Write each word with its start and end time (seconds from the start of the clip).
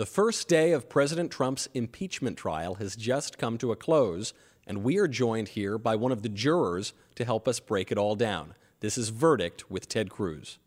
The 0.00 0.06
first 0.06 0.48
day 0.48 0.72
of 0.72 0.88
President 0.88 1.30
Trump's 1.30 1.68
impeachment 1.74 2.38
trial 2.38 2.76
has 2.76 2.96
just 2.96 3.36
come 3.36 3.58
to 3.58 3.70
a 3.70 3.76
close, 3.76 4.32
and 4.66 4.82
we 4.82 4.96
are 4.96 5.06
joined 5.06 5.48
here 5.48 5.76
by 5.76 5.94
one 5.94 6.10
of 6.10 6.22
the 6.22 6.30
jurors 6.30 6.94
to 7.16 7.24
help 7.26 7.46
us 7.46 7.60
break 7.60 7.92
it 7.92 7.98
all 7.98 8.16
down. 8.16 8.54
This 8.80 8.96
is 8.96 9.10
Verdict 9.10 9.70
with 9.70 9.90
Ted 9.90 10.08
Cruz. 10.08 10.58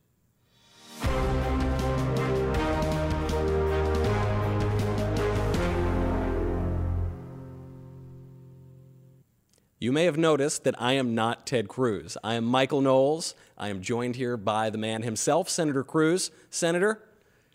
You 9.80 9.92
may 9.92 10.06
have 10.06 10.16
noticed 10.16 10.64
that 10.64 10.80
I 10.80 10.94
am 10.94 11.16
not 11.16 11.48
Ted 11.48 11.68
Cruz. 11.68 12.18
I 12.24 12.36
am 12.36 12.46
Michael 12.46 12.82
Knowles. 12.82 13.34
I 13.58 13.70
am 13.70 13.82
joined 13.82 14.16
here 14.16 14.38
by 14.38 14.70
the 14.70 14.78
man 14.78 15.02
himself, 15.02 15.50
Senator 15.50 15.84
Cruz. 15.84 16.30
Senator, 16.52 17.02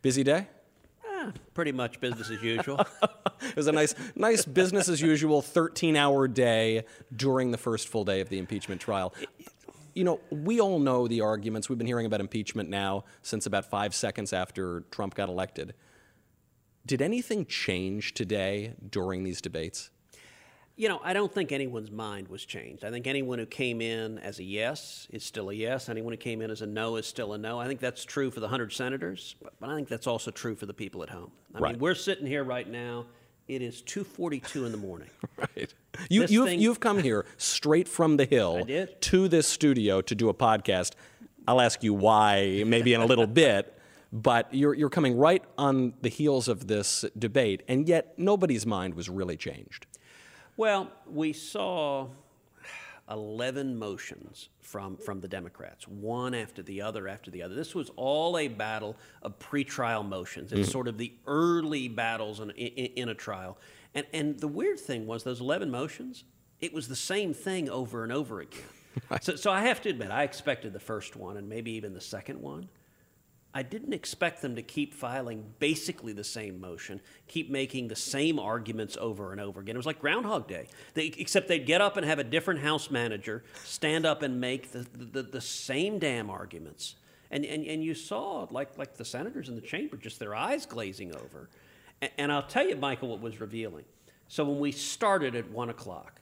busy 0.02 0.24
day? 0.24 0.48
Pretty 1.54 1.72
much 1.72 2.00
business 2.00 2.30
as 2.30 2.42
usual. 2.42 2.80
it 3.42 3.56
was 3.56 3.66
a 3.66 3.72
nice, 3.72 3.94
nice 4.14 4.44
business 4.44 4.88
as 4.88 5.00
usual 5.00 5.42
13 5.42 5.96
hour 5.96 6.28
day 6.28 6.84
during 7.14 7.50
the 7.50 7.58
first 7.58 7.88
full 7.88 8.04
day 8.04 8.20
of 8.20 8.28
the 8.28 8.38
impeachment 8.38 8.80
trial. 8.80 9.14
You 9.94 10.04
know, 10.04 10.20
we 10.30 10.60
all 10.60 10.78
know 10.78 11.08
the 11.08 11.20
arguments. 11.22 11.68
We've 11.68 11.78
been 11.78 11.86
hearing 11.86 12.06
about 12.06 12.20
impeachment 12.20 12.68
now 12.68 13.04
since 13.22 13.46
about 13.46 13.64
five 13.64 13.94
seconds 13.94 14.32
after 14.32 14.84
Trump 14.90 15.14
got 15.14 15.28
elected. 15.28 15.74
Did 16.86 17.02
anything 17.02 17.44
change 17.46 18.14
today 18.14 18.74
during 18.88 19.24
these 19.24 19.40
debates? 19.40 19.90
You 20.78 20.88
know, 20.88 21.00
I 21.02 21.12
don't 21.12 21.32
think 21.32 21.50
anyone's 21.50 21.90
mind 21.90 22.28
was 22.28 22.44
changed. 22.44 22.84
I 22.84 22.92
think 22.92 23.08
anyone 23.08 23.40
who 23.40 23.46
came 23.46 23.80
in 23.80 24.20
as 24.20 24.38
a 24.38 24.44
yes 24.44 25.08
is 25.10 25.24
still 25.24 25.50
a 25.50 25.52
yes. 25.52 25.88
Anyone 25.88 26.12
who 26.12 26.16
came 26.16 26.40
in 26.40 26.52
as 26.52 26.62
a 26.62 26.66
no 26.66 26.94
is 26.94 27.04
still 27.04 27.32
a 27.32 27.38
no. 27.38 27.58
I 27.58 27.66
think 27.66 27.80
that's 27.80 28.04
true 28.04 28.30
for 28.30 28.38
the 28.38 28.46
100 28.46 28.72
senators, 28.72 29.34
but, 29.42 29.52
I 29.60 29.74
think 29.74 29.88
that's 29.88 30.06
also 30.06 30.30
true 30.30 30.54
for 30.54 30.66
the 30.66 30.72
people 30.72 31.02
at 31.02 31.10
home. 31.10 31.32
I 31.52 31.58
right. 31.58 31.72
mean, 31.72 31.80
we're 31.80 31.96
sitting 31.96 32.28
here 32.28 32.44
right 32.44 32.70
now. 32.70 33.06
It 33.48 33.60
is 33.60 33.82
2:42 33.82 34.66
in 34.66 34.70
the 34.70 34.78
morning. 34.78 35.10
right. 35.36 35.74
You, 36.08 36.26
you've, 36.28 36.46
thing, 36.46 36.60
you've 36.60 36.78
come 36.78 37.02
here 37.02 37.26
straight 37.38 37.88
from 37.88 38.16
the 38.16 38.24
hill 38.24 38.64
to 39.00 39.26
this 39.26 39.48
studio 39.48 40.00
to 40.02 40.14
do 40.14 40.28
a 40.28 40.34
podcast. 40.34 40.92
I'll 41.48 41.60
ask 41.60 41.82
you 41.82 41.92
why, 41.92 42.62
maybe 42.64 42.94
in 42.94 43.00
a 43.00 43.06
little 43.06 43.26
bit 43.26 43.74
but 44.10 44.52
you're, 44.54 44.72
you're 44.72 44.88
coming 44.88 45.18
right 45.18 45.44
on 45.58 45.92
the 46.00 46.08
heels 46.08 46.48
of 46.48 46.66
this 46.66 47.04
debate, 47.18 47.62
and 47.68 47.86
yet 47.86 48.14
nobody's 48.16 48.64
mind 48.64 48.94
was 48.94 49.10
really 49.10 49.36
changed. 49.36 49.86
Well, 50.58 50.90
we 51.08 51.34
saw 51.34 52.08
11 53.08 53.78
motions 53.78 54.48
from, 54.60 54.96
from 54.96 55.20
the 55.20 55.28
Democrats, 55.28 55.86
one 55.86 56.34
after 56.34 56.64
the 56.64 56.82
other 56.82 57.06
after 57.06 57.30
the 57.30 57.44
other. 57.44 57.54
This 57.54 57.76
was 57.76 57.92
all 57.94 58.36
a 58.36 58.48
battle 58.48 58.96
of 59.22 59.38
pretrial 59.38 60.06
motions. 60.06 60.52
It's 60.52 60.68
mm 60.68 60.72
sort 60.72 60.88
of 60.88 60.98
the 60.98 61.12
early 61.28 61.86
battles 61.86 62.40
in, 62.40 62.50
in, 62.50 62.86
in, 62.96 63.08
a 63.08 63.14
trial. 63.14 63.56
And, 63.94 64.04
and 64.12 64.40
the 64.40 64.48
weird 64.48 64.80
thing 64.80 65.06
was, 65.06 65.22
those 65.22 65.40
11 65.40 65.70
motions, 65.70 66.24
it 66.60 66.74
was 66.74 66.88
the 66.88 66.96
same 66.96 67.32
thing 67.32 67.70
over 67.70 68.02
and 68.02 68.12
over 68.12 68.40
again. 68.40 68.60
So, 69.20 69.36
so 69.36 69.52
I 69.52 69.62
have 69.62 69.80
to 69.82 69.90
admit, 69.90 70.10
I 70.10 70.24
expected 70.24 70.72
the 70.72 70.80
first 70.80 71.14
one 71.14 71.36
and 71.36 71.48
maybe 71.48 71.70
even 71.70 71.94
the 71.94 72.00
second 72.00 72.42
one. 72.42 72.68
I 73.58 73.62
didn't 73.62 73.92
expect 73.92 74.40
them 74.40 74.54
to 74.54 74.62
keep 74.62 74.94
filing 74.94 75.44
basically 75.58 76.12
the 76.12 76.22
same 76.22 76.60
motion, 76.60 77.00
keep 77.26 77.50
making 77.50 77.88
the 77.88 77.96
same 77.96 78.38
arguments 78.38 78.96
over 79.00 79.32
and 79.32 79.40
over 79.40 79.60
again. 79.60 79.74
It 79.74 79.78
was 79.78 79.84
like 79.84 79.98
Groundhog 79.98 80.46
Day, 80.46 80.68
they, 80.94 81.06
except 81.18 81.48
they'd 81.48 81.66
get 81.66 81.80
up 81.80 81.96
and 81.96 82.06
have 82.06 82.20
a 82.20 82.24
different 82.24 82.60
House 82.60 82.88
manager 82.88 83.42
stand 83.64 84.06
up 84.06 84.22
and 84.22 84.40
make 84.40 84.70
the, 84.70 84.86
the, 84.96 85.24
the 85.24 85.40
same 85.40 85.98
damn 85.98 86.30
arguments. 86.30 86.94
And, 87.32 87.44
and, 87.44 87.66
and 87.66 87.82
you 87.82 87.94
saw, 87.94 88.46
like, 88.52 88.78
like 88.78 88.96
the 88.96 89.04
senators 89.04 89.48
in 89.48 89.56
the 89.56 89.60
chamber, 89.60 89.96
just 89.96 90.20
their 90.20 90.36
eyes 90.36 90.64
glazing 90.64 91.12
over. 91.16 91.50
And, 92.00 92.12
and 92.16 92.32
I'll 92.32 92.46
tell 92.46 92.64
you, 92.64 92.76
Michael, 92.76 93.08
what 93.08 93.20
was 93.20 93.40
revealing. 93.40 93.86
So 94.28 94.44
when 94.44 94.60
we 94.60 94.70
started 94.70 95.34
at 95.34 95.50
1 95.50 95.68
o'clock, 95.68 96.20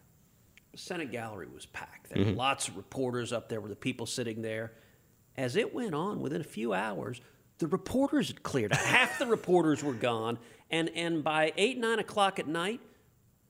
the 0.73 0.79
Senate 0.79 1.13
gallery 1.13 1.49
was 1.55 1.67
packed. 1.67 2.09
There 2.09 2.25
were 2.25 2.31
mm-hmm. 2.31 2.39
lots 2.39 2.69
of 2.69 2.79
reporters 2.79 3.31
up 3.31 3.51
there, 3.51 3.61
were 3.61 3.69
the 3.69 3.77
people 3.77 4.07
sitting 4.07 4.41
there 4.41 4.73
as 5.37 5.57
it 5.57 5.75
went 5.75 5.95
on, 5.95 6.21
within 6.21 6.41
a 6.41 6.45
few 6.45 6.73
hours, 6.73 7.21
the 7.59 7.67
reporters 7.67 8.29
had 8.29 8.43
cleared 8.43 8.73
out. 8.73 8.79
Half 8.79 9.19
the 9.19 9.27
reporters 9.27 9.83
were 9.83 9.95
gone. 9.95 10.39
And, 10.71 10.91
and 10.95 11.23
by 11.23 11.53
8, 11.57 11.79
9 11.79 11.99
o'clock 11.99 12.39
at 12.39 12.47
night, 12.47 12.81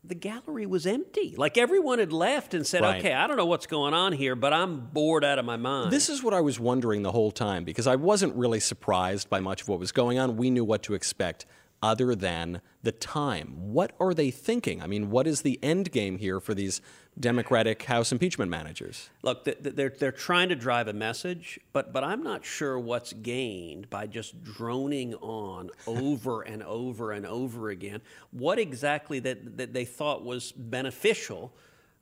the 0.05 0.14
gallery 0.14 0.66
was 0.66 0.87
empty. 0.87 1.34
Like 1.37 1.58
everyone 1.58 1.99
had 1.99 2.12
left 2.12 2.55
and 2.55 2.66
said, 2.66 2.82
right. 2.82 2.99
okay, 2.99 3.12
I 3.12 3.26
don't 3.26 3.37
know 3.37 3.46
what's 3.46 3.66
going 3.66 3.94
on 3.94 4.12
here, 4.12 4.37
but 4.37 4.52
I'm 4.52 4.81
bored 4.81 5.25
out 5.25 5.38
of 5.38 5.44
my 5.44 5.56
mind. 5.56 5.90
This 5.90 6.08
is 6.08 6.22
what 6.22 6.34
I 6.34 6.40
was 6.40 6.60
wondering 6.60 7.02
the 7.02 7.12
whole 7.12 7.32
time 7.32 7.64
because 7.64 7.87
I 7.87 7.96
wasn't 7.96 8.37
really 8.37 8.60
surprised 8.60 9.28
by 9.28 9.40
much 9.40 9.62
of 9.62 9.69
what 9.69 9.81
was 9.81 9.93
going 9.93 10.19
on. 10.19 10.37
We 10.37 10.50
knew 10.50 10.64
what 10.64 10.84
to 10.84 10.94
expect 10.94 11.46
other 11.82 12.14
than 12.14 12.61
the 12.82 12.93
time. 12.93 13.55
What 13.56 13.93
are 14.00 14.14
they 14.14 14.31
thinking? 14.31 14.82
I 14.82 14.87
mean, 14.87 15.11
what 15.11 15.26
is 15.26 15.43
the 15.43 15.58
end 15.62 15.93
game 15.93 16.19
here 16.19 16.40
for 16.40 16.55
these 16.55 16.81
Democratic 17.19 17.82
House 17.84 18.12
impeachment 18.12 18.50
managers? 18.50 19.11
Look, 19.23 19.44
they're, 19.44 19.90
they're 19.90 20.12
trying 20.12 20.49
to 20.49 20.55
drive 20.55 20.88
a 20.88 20.93
message, 20.93 21.61
but, 21.73 21.93
but 21.93 22.05
I'm 22.05 22.23
not 22.23 22.44
sure 22.44 22.78
what's 22.78 23.12
gained 23.12 23.88
by 23.90 24.06
just 24.06 24.43
droning 24.43 25.14
on 25.17 25.70
over 25.87 26.43
and 26.43 26.62
over 26.62 27.12
and 27.12 27.26
over 27.26 27.70
again. 27.70 28.00
What 28.31 28.58
exactly 28.58 29.20
that, 29.20 29.56
that 29.56 29.72
they 29.72 29.84
thought 29.84 30.25
was 30.25 30.52
beneficial 30.52 31.52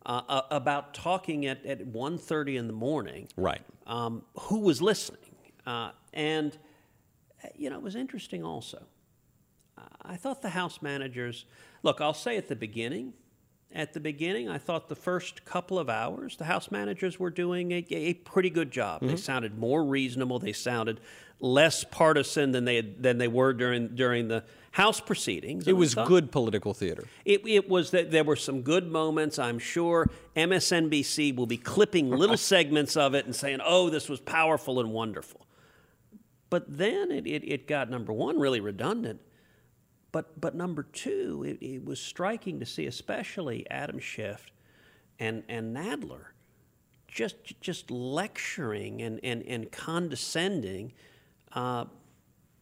uh, 0.07 0.43
about 0.51 0.95
talking 0.95 1.47
at, 1.47 1.65
at 1.65 1.81
1.30 1.81 2.59
in 2.59 2.67
the 2.67 2.73
morning. 2.73 3.29
Right. 3.37 3.63
Um, 3.87 4.23
who 4.39 4.61
was 4.61 4.83
listening? 4.83 5.21
Uh, 5.67 5.93
and, 6.13 6.57
you 7.57 7.71
know, 7.71 7.77
it 7.77 7.83
was 7.83 7.97
interesting 7.97 8.45
also. 8.45 8.83
I 10.03 10.17
thought 10.17 10.43
the 10.43 10.51
House 10.51 10.83
managers, 10.83 11.47
look, 11.83 12.01
I'll 12.01 12.15
say 12.15 12.37
at 12.37 12.49
the 12.49 12.57
beginning, 12.57 13.15
at 13.75 13.93
the 13.93 14.01
beginning, 14.01 14.49
I 14.49 14.59
thought 14.59 14.89
the 14.89 14.95
first 14.95 15.45
couple 15.45 15.81
of 15.81 15.91
hours, 15.91 16.37
the 16.37 16.45
House 16.45 16.71
managers 16.71 17.19
were 17.19 17.31
doing 17.31 17.73
a, 17.73 17.85
a 17.91 18.15
pretty 18.15 18.51
good 18.51 18.71
job. 18.71 19.01
Mm-hmm. 19.01 19.11
They 19.11 19.17
sounded 19.17 19.59
more 19.59 19.85
reasonable. 19.85 20.39
They 20.39 20.53
sounded 20.53 21.01
less 21.41 21.83
partisan 21.83 22.53
than 22.53 22.65
they 22.65 22.77
had, 22.77 23.03
than 23.03 23.19
they 23.19 23.27
were 23.27 23.53
during 23.53 23.97
during 23.97 24.29
the 24.29 24.45
House 24.71 25.01
proceedings. 25.01 25.67
It 25.67 25.77
was 25.77 25.95
good 25.95 26.31
political 26.31 26.73
theater. 26.73 27.05
It, 27.25 27.47
it 27.47 27.69
was 27.69 27.91
that 27.91 28.13
there 28.13 28.25
were 28.25 28.37
some 28.37 28.63
good 28.63 28.91
moments. 28.91 29.39
I'm 29.39 29.59
sure 29.59 30.09
MSNBC 30.37 31.35
will 31.35 31.47
be 31.47 31.57
clipping 31.57 32.11
little 32.11 32.37
segments 32.55 32.97
of 32.97 33.15
it 33.15 33.25
and 33.25 33.35
saying, 33.35 33.59
"Oh, 33.65 33.91
this 33.91 34.09
was 34.09 34.21
powerful 34.21 34.79
and 34.79 34.93
wonderful." 34.93 35.47
But 36.49 36.65
then 36.69 37.11
it, 37.11 37.27
it, 37.27 37.43
it 37.45 37.67
got 37.67 37.91
number 37.91 38.13
one 38.13 38.39
really 38.39 38.61
redundant 38.61 39.21
but, 40.15 40.41
but 40.41 40.55
number 40.55 40.85
two, 40.85 41.45
it, 41.45 41.59
it 41.61 41.85
was 41.85 41.99
striking 41.99 42.61
to 42.61 42.67
see, 42.67 42.87
especially 42.87 43.69
Adam 43.69 43.99
Schiff 43.99 44.47
and, 45.19 45.43
and 45.49 45.77
Nadler, 45.77 46.27
just, 47.09 47.61
just 47.61 47.91
lecturing 47.91 49.03
and, 49.03 49.19
and, 49.25 49.43
and 49.43 49.73
condescending 49.73 50.93
uh, 51.51 51.87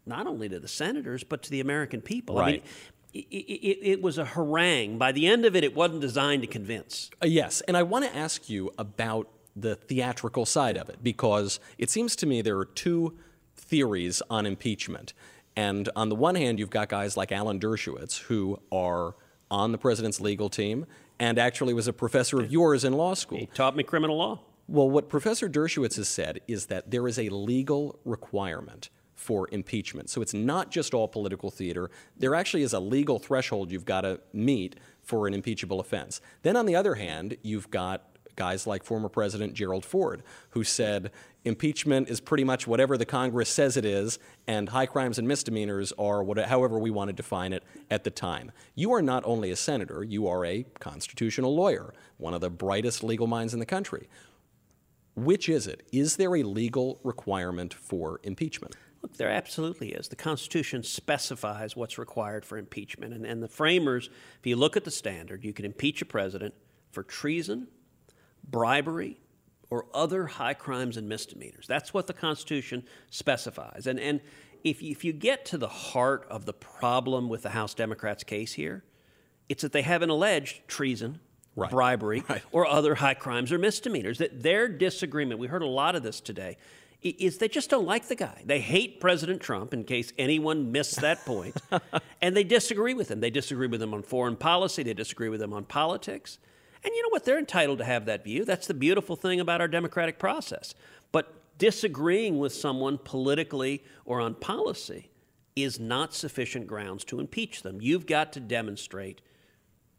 not 0.06 0.26
only 0.26 0.48
to 0.48 0.60
the 0.60 0.66
senators, 0.66 1.24
but 1.24 1.42
to 1.42 1.50
the 1.50 1.60
American 1.60 2.00
people. 2.00 2.36
Right. 2.36 2.46
I 2.46 2.52
mean, 2.52 3.26
it, 3.30 3.36
it, 3.36 3.78
it, 3.82 4.02
was 4.02 4.16
a 4.16 4.24
harangue. 4.24 4.96
By 4.96 5.12
the 5.12 5.26
end 5.26 5.44
of 5.44 5.54
it, 5.54 5.62
it 5.62 5.76
wasn't 5.76 6.00
designed 6.00 6.40
to 6.40 6.48
convince. 6.48 7.10
Uh, 7.22 7.26
yes, 7.26 7.60
and 7.68 7.76
I 7.76 7.82
want 7.82 8.06
to 8.06 8.16
ask 8.16 8.48
you 8.48 8.70
about 8.78 9.28
the 9.54 9.74
theatrical 9.74 10.46
side 10.46 10.78
of 10.78 10.88
it 10.88 11.04
because 11.04 11.60
it 11.76 11.90
seems 11.90 12.16
to 12.16 12.24
me 12.24 12.40
there 12.40 12.56
are 12.56 12.64
two 12.64 13.18
theories 13.54 14.22
on 14.30 14.46
impeachment. 14.46 15.12
And 15.56 15.88
on 15.94 16.08
the 16.08 16.14
one 16.14 16.34
hand, 16.34 16.58
you've 16.58 16.70
got 16.70 16.88
guys 16.88 17.16
like 17.16 17.32
Alan 17.32 17.60
Dershowitz, 17.60 18.22
who 18.22 18.58
are 18.70 19.14
on 19.50 19.72
the 19.72 19.78
president's 19.78 20.20
legal 20.20 20.48
team 20.48 20.86
and 21.18 21.38
actually 21.38 21.74
was 21.74 21.86
a 21.86 21.92
professor 21.92 22.40
of 22.40 22.50
yours 22.50 22.84
in 22.84 22.94
law 22.94 23.14
school. 23.14 23.38
He 23.38 23.46
taught 23.46 23.76
me 23.76 23.82
criminal 23.82 24.16
law. 24.16 24.40
Well, 24.66 24.88
what 24.88 25.08
Professor 25.08 25.48
Dershowitz 25.48 25.96
has 25.96 26.08
said 26.08 26.40
is 26.48 26.66
that 26.66 26.90
there 26.90 27.06
is 27.06 27.18
a 27.18 27.28
legal 27.28 27.98
requirement 28.04 28.88
for 29.14 29.48
impeachment. 29.52 30.10
So 30.10 30.22
it's 30.22 30.34
not 30.34 30.70
just 30.70 30.94
all 30.94 31.06
political 31.06 31.50
theater. 31.50 31.90
There 32.16 32.34
actually 32.34 32.62
is 32.62 32.72
a 32.72 32.80
legal 32.80 33.18
threshold 33.18 33.70
you've 33.70 33.84
got 33.84 34.00
to 34.00 34.20
meet 34.32 34.76
for 35.02 35.26
an 35.26 35.34
impeachable 35.34 35.78
offense. 35.78 36.20
Then 36.42 36.56
on 36.56 36.66
the 36.66 36.74
other 36.74 36.94
hand, 36.94 37.36
you've 37.42 37.70
got 37.70 38.11
guys 38.36 38.66
like 38.66 38.84
former 38.84 39.08
President 39.08 39.54
Gerald 39.54 39.84
Ford, 39.84 40.22
who 40.50 40.64
said 40.64 41.10
impeachment 41.44 42.08
is 42.08 42.20
pretty 42.20 42.44
much 42.44 42.66
whatever 42.66 42.96
the 42.96 43.04
Congress 43.04 43.48
says 43.48 43.76
it 43.76 43.84
is, 43.84 44.18
and 44.46 44.68
high 44.68 44.86
crimes 44.86 45.18
and 45.18 45.26
misdemeanors 45.26 45.92
are 45.98 46.22
whatever, 46.22 46.48
however 46.48 46.78
we 46.78 46.90
want 46.90 47.08
to 47.08 47.12
define 47.12 47.52
it 47.52 47.64
at 47.90 48.04
the 48.04 48.10
time. 48.10 48.52
You 48.74 48.92
are 48.92 49.02
not 49.02 49.22
only 49.26 49.50
a 49.50 49.56
senator, 49.56 50.02
you 50.02 50.26
are 50.28 50.44
a 50.44 50.64
constitutional 50.78 51.54
lawyer, 51.54 51.92
one 52.16 52.34
of 52.34 52.40
the 52.40 52.50
brightest 52.50 53.02
legal 53.02 53.26
minds 53.26 53.54
in 53.54 53.60
the 53.60 53.66
country. 53.66 54.08
Which 55.14 55.48
is 55.48 55.66
it? 55.66 55.86
Is 55.92 56.16
there 56.16 56.34
a 56.36 56.42
legal 56.42 56.98
requirement 57.02 57.74
for 57.74 58.20
impeachment? 58.22 58.76
Look, 59.02 59.16
there 59.16 59.30
absolutely 59.30 59.90
is. 59.92 60.08
The 60.08 60.16
Constitution 60.16 60.84
specifies 60.84 61.74
what's 61.74 61.98
required 61.98 62.46
for 62.46 62.56
impeachment. 62.56 63.12
And, 63.12 63.26
and 63.26 63.42
the 63.42 63.48
framers, 63.48 64.08
if 64.38 64.46
you 64.46 64.54
look 64.56 64.76
at 64.76 64.84
the 64.84 64.92
standard, 64.92 65.44
you 65.44 65.52
can 65.52 65.64
impeach 65.64 66.00
a 66.02 66.06
president 66.06 66.54
for 66.92 67.02
treason, 67.02 67.66
bribery, 68.44 69.18
or 69.72 69.86
other 69.94 70.26
high 70.26 70.52
crimes 70.52 70.98
and 70.98 71.08
misdemeanors. 71.08 71.66
That's 71.66 71.94
what 71.94 72.06
the 72.06 72.12
Constitution 72.12 72.84
specifies. 73.10 73.86
And, 73.86 73.98
and 73.98 74.20
if, 74.64 74.82
you, 74.82 74.90
if 74.90 75.02
you 75.02 75.14
get 75.14 75.46
to 75.46 75.56
the 75.56 75.68
heart 75.68 76.26
of 76.28 76.44
the 76.44 76.52
problem 76.52 77.30
with 77.30 77.42
the 77.42 77.50
House 77.50 77.72
Democrats' 77.72 78.22
case 78.22 78.52
here, 78.52 78.84
it's 79.48 79.62
that 79.62 79.72
they 79.72 79.80
haven't 79.80 80.10
alleged 80.10 80.68
treason, 80.68 81.20
right. 81.56 81.70
bribery, 81.70 82.22
right. 82.28 82.42
or 82.52 82.66
other 82.66 82.96
high 82.96 83.14
crimes 83.14 83.50
or 83.50 83.58
misdemeanors. 83.58 84.18
That 84.18 84.42
their 84.42 84.68
disagreement, 84.68 85.40
we 85.40 85.46
heard 85.46 85.62
a 85.62 85.66
lot 85.66 85.96
of 85.96 86.02
this 86.02 86.20
today, 86.20 86.58
is 87.02 87.38
they 87.38 87.48
just 87.48 87.70
don't 87.70 87.86
like 87.86 88.08
the 88.08 88.14
guy. 88.14 88.42
They 88.44 88.60
hate 88.60 89.00
President 89.00 89.40
Trump, 89.40 89.74
in 89.74 89.84
case 89.84 90.12
anyone 90.18 90.70
missed 90.70 91.00
that 91.00 91.24
point, 91.24 91.56
and 92.20 92.36
they 92.36 92.44
disagree 92.44 92.94
with 92.94 93.10
him. 93.10 93.20
They 93.20 93.30
disagree 93.30 93.66
with 93.66 93.82
him 93.82 93.94
on 93.94 94.02
foreign 94.02 94.36
policy, 94.36 94.82
they 94.82 94.94
disagree 94.94 95.28
with 95.28 95.42
him 95.42 95.52
on 95.52 95.64
politics. 95.64 96.38
And 96.84 96.94
you 96.94 97.02
know 97.02 97.10
what? 97.10 97.24
They're 97.24 97.38
entitled 97.38 97.78
to 97.78 97.84
have 97.84 98.06
that 98.06 98.24
view. 98.24 98.44
That's 98.44 98.66
the 98.66 98.74
beautiful 98.74 99.16
thing 99.16 99.40
about 99.40 99.60
our 99.60 99.68
democratic 99.68 100.18
process. 100.18 100.74
But 101.12 101.58
disagreeing 101.58 102.38
with 102.38 102.52
someone 102.52 102.98
politically 102.98 103.84
or 104.04 104.20
on 104.20 104.34
policy 104.34 105.10
is 105.54 105.78
not 105.78 106.14
sufficient 106.14 106.66
grounds 106.66 107.04
to 107.04 107.20
impeach 107.20 107.62
them. 107.62 107.80
You've 107.80 108.06
got 108.06 108.32
to 108.32 108.40
demonstrate 108.40 109.20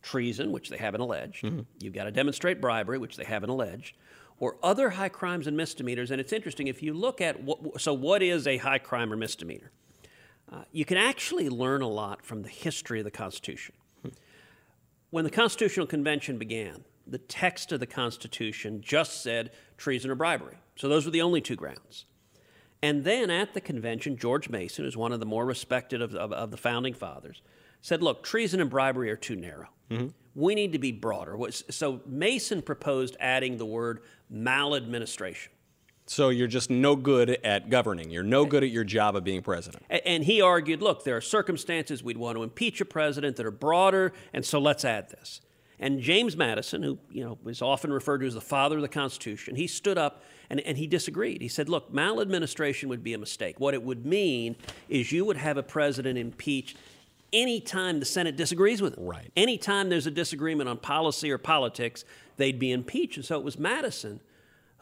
treason, 0.01 0.51
which 0.51 0.69
they 0.69 0.77
haven't 0.77 1.01
alleged. 1.01 1.45
Mm-hmm. 1.45 1.61
You've 1.79 1.93
got 1.93 2.05
to 2.05 2.11
demonstrate 2.11 2.59
bribery, 2.59 2.97
which 2.97 3.15
they 3.15 3.23
haven't 3.23 3.49
alleged, 3.49 3.95
or 4.39 4.57
other 4.61 4.89
high 4.89 5.09
crimes 5.09 5.47
and 5.47 5.55
misdemeanors. 5.55 6.11
And 6.11 6.19
it's 6.19 6.33
interesting 6.33 6.67
if 6.67 6.83
you 6.83 6.93
look 6.93 7.21
at 7.21 7.41
what, 7.41 7.79
so 7.79 7.93
what 7.93 8.21
is 8.21 8.45
a 8.45 8.57
high 8.57 8.79
crime 8.79 9.13
or 9.13 9.15
misdemeanor? 9.15 9.71
Uh, 10.51 10.63
you 10.71 10.85
can 10.85 10.97
actually 10.97 11.49
learn 11.49 11.81
a 11.81 11.87
lot 11.87 12.25
from 12.25 12.43
the 12.43 12.49
history 12.49 12.99
of 12.99 13.05
the 13.05 13.11
Constitution. 13.11 13.73
When 15.13 15.25
the 15.25 15.29
Constitutional 15.29 15.85
Convention 15.85 16.39
began, 16.39 16.85
the 17.05 17.19
text 17.19 17.71
of 17.71 17.79
the 17.79 17.85
Constitution 17.85 18.81
just 18.81 19.21
said 19.21 19.51
treason 19.77 20.09
or 20.09 20.15
bribery. 20.15 20.57
So 20.75 20.89
those 20.89 21.05
were 21.05 21.11
the 21.11 21.21
only 21.21 21.39
two 21.39 21.55
grounds. 21.55 22.05
And 22.81 23.03
then 23.03 23.29
at 23.29 23.53
the 23.53 23.61
convention, 23.61 24.17
George 24.17 24.49
Mason, 24.49 24.85
who's 24.85 24.97
one 24.97 25.11
of 25.11 25.19
the 25.19 25.27
more 25.27 25.45
respected 25.45 26.01
of, 26.01 26.15
of, 26.15 26.33
of 26.33 26.49
the 26.49 26.57
founding 26.57 26.95
fathers, 26.95 27.43
said, 27.79 28.01
look, 28.01 28.23
treason 28.23 28.59
and 28.59 28.71
bribery 28.71 29.11
are 29.11 29.15
too 29.15 29.35
narrow. 29.35 29.67
Mm-hmm. 29.91 30.07
We 30.33 30.55
need 30.55 30.71
to 30.71 30.79
be 30.79 30.91
broader. 30.91 31.37
So 31.51 32.01
Mason 32.07 32.63
proposed 32.63 33.15
adding 33.19 33.57
the 33.57 33.67
word 33.67 34.01
maladministration. 34.31 35.51
So 36.05 36.29
you're 36.29 36.47
just 36.47 36.69
no 36.69 36.95
good 36.95 37.29
at 37.29 37.69
governing. 37.69 38.09
You're 38.09 38.23
no 38.23 38.45
good 38.45 38.63
at 38.63 38.69
your 38.69 38.83
job 38.83 39.15
of 39.15 39.23
being 39.23 39.41
president. 39.41 39.83
And 39.89 40.23
he 40.23 40.41
argued, 40.41 40.81
look, 40.81 41.03
there 41.03 41.15
are 41.15 41.21
circumstances 41.21 42.03
we'd 42.03 42.17
want 42.17 42.37
to 42.37 42.43
impeach 42.43 42.81
a 42.81 42.85
president 42.85 43.37
that 43.37 43.45
are 43.45 43.51
broader, 43.51 44.11
and 44.33 44.45
so 44.45 44.59
let's 44.59 44.83
add 44.83 45.09
this. 45.09 45.41
And 45.79 45.99
James 45.99 46.37
Madison, 46.37 46.83
who 46.83 46.97
you 47.09 47.23
know 47.23 47.37
is 47.45 47.61
often 47.61 47.91
referred 47.91 48.19
to 48.19 48.27
as 48.27 48.35
the 48.35 48.41
father 48.41 48.77
of 48.77 48.81
the 48.81 48.87
Constitution, 48.87 49.55
he 49.55 49.67
stood 49.67 49.97
up 49.97 50.23
and, 50.49 50.59
and 50.61 50.77
he 50.77 50.87
disagreed. 50.87 51.41
He 51.41 51.47
said, 51.47 51.67
look, 51.67 51.91
maladministration 51.91 52.89
would 52.89 53.03
be 53.03 53.13
a 53.13 53.17
mistake. 53.17 53.59
What 53.59 53.73
it 53.73 53.83
would 53.83 54.05
mean 54.05 54.55
is 54.87 55.11
you 55.11 55.25
would 55.25 55.37
have 55.37 55.57
a 55.57 55.63
president 55.63 56.17
impeached 56.17 56.77
anytime 57.33 57.99
the 57.99 58.05
Senate 58.05 58.37
disagrees 58.37 58.81
with 58.81 58.97
him. 58.97 59.05
Right. 59.05 59.31
Anytime 59.35 59.89
there's 59.89 60.07
a 60.07 60.11
disagreement 60.11 60.69
on 60.69 60.77
policy 60.77 61.31
or 61.31 61.37
politics, 61.37 62.05
they'd 62.37 62.59
be 62.59 62.71
impeached. 62.71 63.17
And 63.17 63.25
so 63.25 63.37
it 63.37 63.43
was 63.43 63.57
Madison 63.57 64.21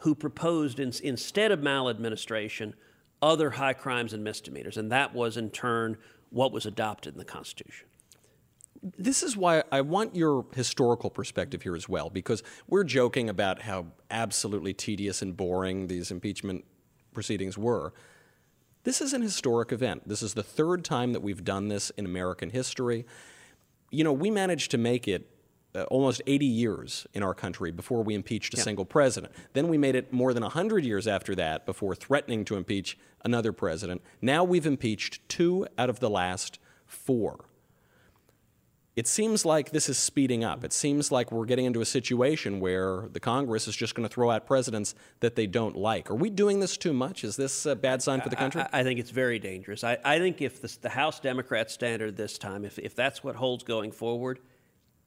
who 0.02 0.14
proposed 0.16 0.80
in, 0.80 0.92
instead 1.04 1.52
of 1.52 1.62
maladministration 1.62 2.74
other 3.20 3.50
high 3.50 3.72
crimes 3.72 4.12
and 4.12 4.24
misdemeanors. 4.24 4.76
And 4.76 4.90
that 4.90 5.14
was 5.14 5.36
in 5.36 5.50
turn 5.50 5.96
what 6.30 6.50
was 6.50 6.66
adopted 6.66 7.14
in 7.14 7.18
the 7.18 7.24
Constitution. 7.24 7.86
This 8.98 9.22
is 9.22 9.36
why 9.36 9.62
I 9.70 9.80
want 9.80 10.16
your 10.16 10.44
historical 10.54 11.08
perspective 11.08 11.62
here 11.62 11.76
as 11.76 11.88
well, 11.88 12.10
because 12.10 12.42
we're 12.66 12.82
joking 12.82 13.28
about 13.28 13.62
how 13.62 13.86
absolutely 14.10 14.74
tedious 14.74 15.22
and 15.22 15.36
boring 15.36 15.86
these 15.86 16.10
impeachment 16.10 16.64
proceedings 17.14 17.56
were. 17.56 17.92
This 18.82 19.00
is 19.00 19.12
an 19.12 19.22
historic 19.22 19.70
event. 19.70 20.08
This 20.08 20.20
is 20.20 20.34
the 20.34 20.42
third 20.42 20.84
time 20.84 21.12
that 21.12 21.20
we've 21.20 21.44
done 21.44 21.68
this 21.68 21.90
in 21.90 22.06
American 22.06 22.50
history. 22.50 23.06
You 23.92 24.02
know, 24.02 24.12
we 24.12 24.32
managed 24.32 24.72
to 24.72 24.78
make 24.78 25.06
it 25.06 25.28
uh, 25.74 25.82
almost 25.84 26.20
80 26.26 26.46
years 26.46 27.06
in 27.14 27.22
our 27.22 27.34
country 27.34 27.70
before 27.70 28.02
we 28.02 28.14
impeached 28.14 28.54
a 28.54 28.56
yeah. 28.56 28.62
single 28.62 28.84
president. 28.84 29.32
Then 29.52 29.68
we 29.68 29.78
made 29.78 29.94
it 29.94 30.12
more 30.12 30.34
than 30.34 30.42
100 30.42 30.84
years 30.84 31.06
after 31.06 31.34
that 31.36 31.64
before 31.64 31.94
threatening 31.94 32.44
to 32.46 32.56
impeach 32.56 32.98
another 33.24 33.52
president. 33.52 34.02
Now 34.20 34.44
we've 34.44 34.66
impeached 34.66 35.26
two 35.28 35.66
out 35.78 35.88
of 35.88 36.00
the 36.00 36.10
last 36.10 36.58
four. 36.84 37.46
It 38.94 39.06
seems 39.06 39.46
like 39.46 39.70
this 39.70 39.88
is 39.88 39.96
speeding 39.96 40.44
up. 40.44 40.64
It 40.64 40.72
seems 40.74 41.10
like 41.10 41.32
we're 41.32 41.46
getting 41.46 41.64
into 41.64 41.80
a 41.80 41.86
situation 41.86 42.60
where 42.60 43.08
the 43.10 43.20
Congress 43.20 43.66
is 43.66 43.74
just 43.74 43.94
going 43.94 44.06
to 44.06 44.12
throw 44.12 44.30
out 44.30 44.46
presidents 44.46 44.94
that 45.20 45.34
they 45.34 45.46
don't 45.46 45.74
like. 45.74 46.10
Are 46.10 46.14
we 46.14 46.28
doing 46.28 46.60
this 46.60 46.76
too 46.76 46.92
much? 46.92 47.24
Is 47.24 47.36
this 47.36 47.64
a 47.64 47.74
bad 47.74 48.02
sign 48.02 48.20
for 48.20 48.28
the 48.28 48.36
country? 48.36 48.60
I, 48.60 48.80
I 48.80 48.82
think 48.82 49.00
it's 49.00 49.10
very 49.10 49.38
dangerous. 49.38 49.82
I, 49.82 49.96
I 50.04 50.18
think 50.18 50.42
if 50.42 50.60
the, 50.60 50.76
the 50.82 50.90
House 50.90 51.20
Democrats 51.20 51.72
standard 51.72 52.18
this 52.18 52.36
time, 52.36 52.66
if, 52.66 52.78
if 52.78 52.94
that's 52.94 53.24
what 53.24 53.34
holds 53.34 53.64
going 53.64 53.92
forward, 53.92 54.40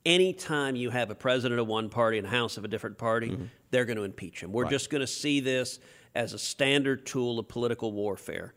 anytime 0.06 0.76
you 0.76 0.90
have 0.90 1.10
a 1.10 1.16
president 1.16 1.60
of 1.60 1.68
one 1.68 1.90
party 1.90 2.18
and 2.18 2.28
a 2.28 2.30
House 2.30 2.58
of 2.58 2.66
a 2.66 2.68
different 2.68 2.98
party, 2.98 3.32
mm-hmm. 3.32 3.46
they're 3.72 3.86
going 3.86 3.98
to 3.98 4.04
impeach 4.04 4.42
him. 4.42 4.52
We're 4.52 4.64
right. 4.64 4.72
just 4.72 4.90
going 4.90 5.02
to 5.02 5.08
see 5.08 5.40
this 5.40 5.80
as 6.14 6.34
a 6.34 6.40
standard 6.40 7.06
tool 7.06 7.40
of 7.40 7.48
political 7.48 7.92
warfare. 7.92 8.54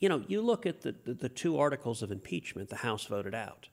You 0.00 0.08
know, 0.08 0.24
you 0.26 0.42
look 0.42 0.66
at 0.66 0.82
the, 0.82 0.94
the, 1.04 1.14
the, 1.14 1.28
two 1.28 1.58
articles 1.58 2.02
of 2.02 2.10
impeachment 2.10 2.68
the 2.68 2.76
House 2.76 3.06
voted 3.06 3.34
out. 3.34 3.68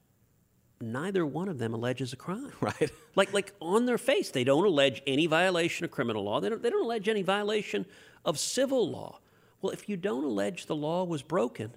Neither 0.79 1.25
one 1.25 1.49
of 1.49 1.57
them 1.57 1.73
alleges 1.73 2.13
a 2.13 2.15
crime. 2.15 2.51
Right. 2.61 2.91
Like, 3.15 3.33
like 3.33 3.53
on 3.59 3.85
their 3.85 3.97
face, 3.97 4.31
they 4.31 4.43
don't 4.43 4.65
allege 4.65 5.01
any 5.05 5.27
violation 5.27 5.85
of 5.85 5.91
criminal 5.91 6.23
law. 6.23 6.39
They 6.39 6.49
don't, 6.49 6.61
they 6.61 6.69
don't 6.69 6.83
allege 6.83 7.09
any 7.09 7.21
violation 7.21 7.85
of 8.25 8.39
civil 8.39 8.89
law. 8.89 9.19
Well, 9.61 9.71
if 9.71 9.87
you 9.87 9.97
don't 9.97 10.23
allege 10.23 10.65
the 10.65 10.75
law 10.75 11.03
was 11.03 11.21
broken, 11.21 11.73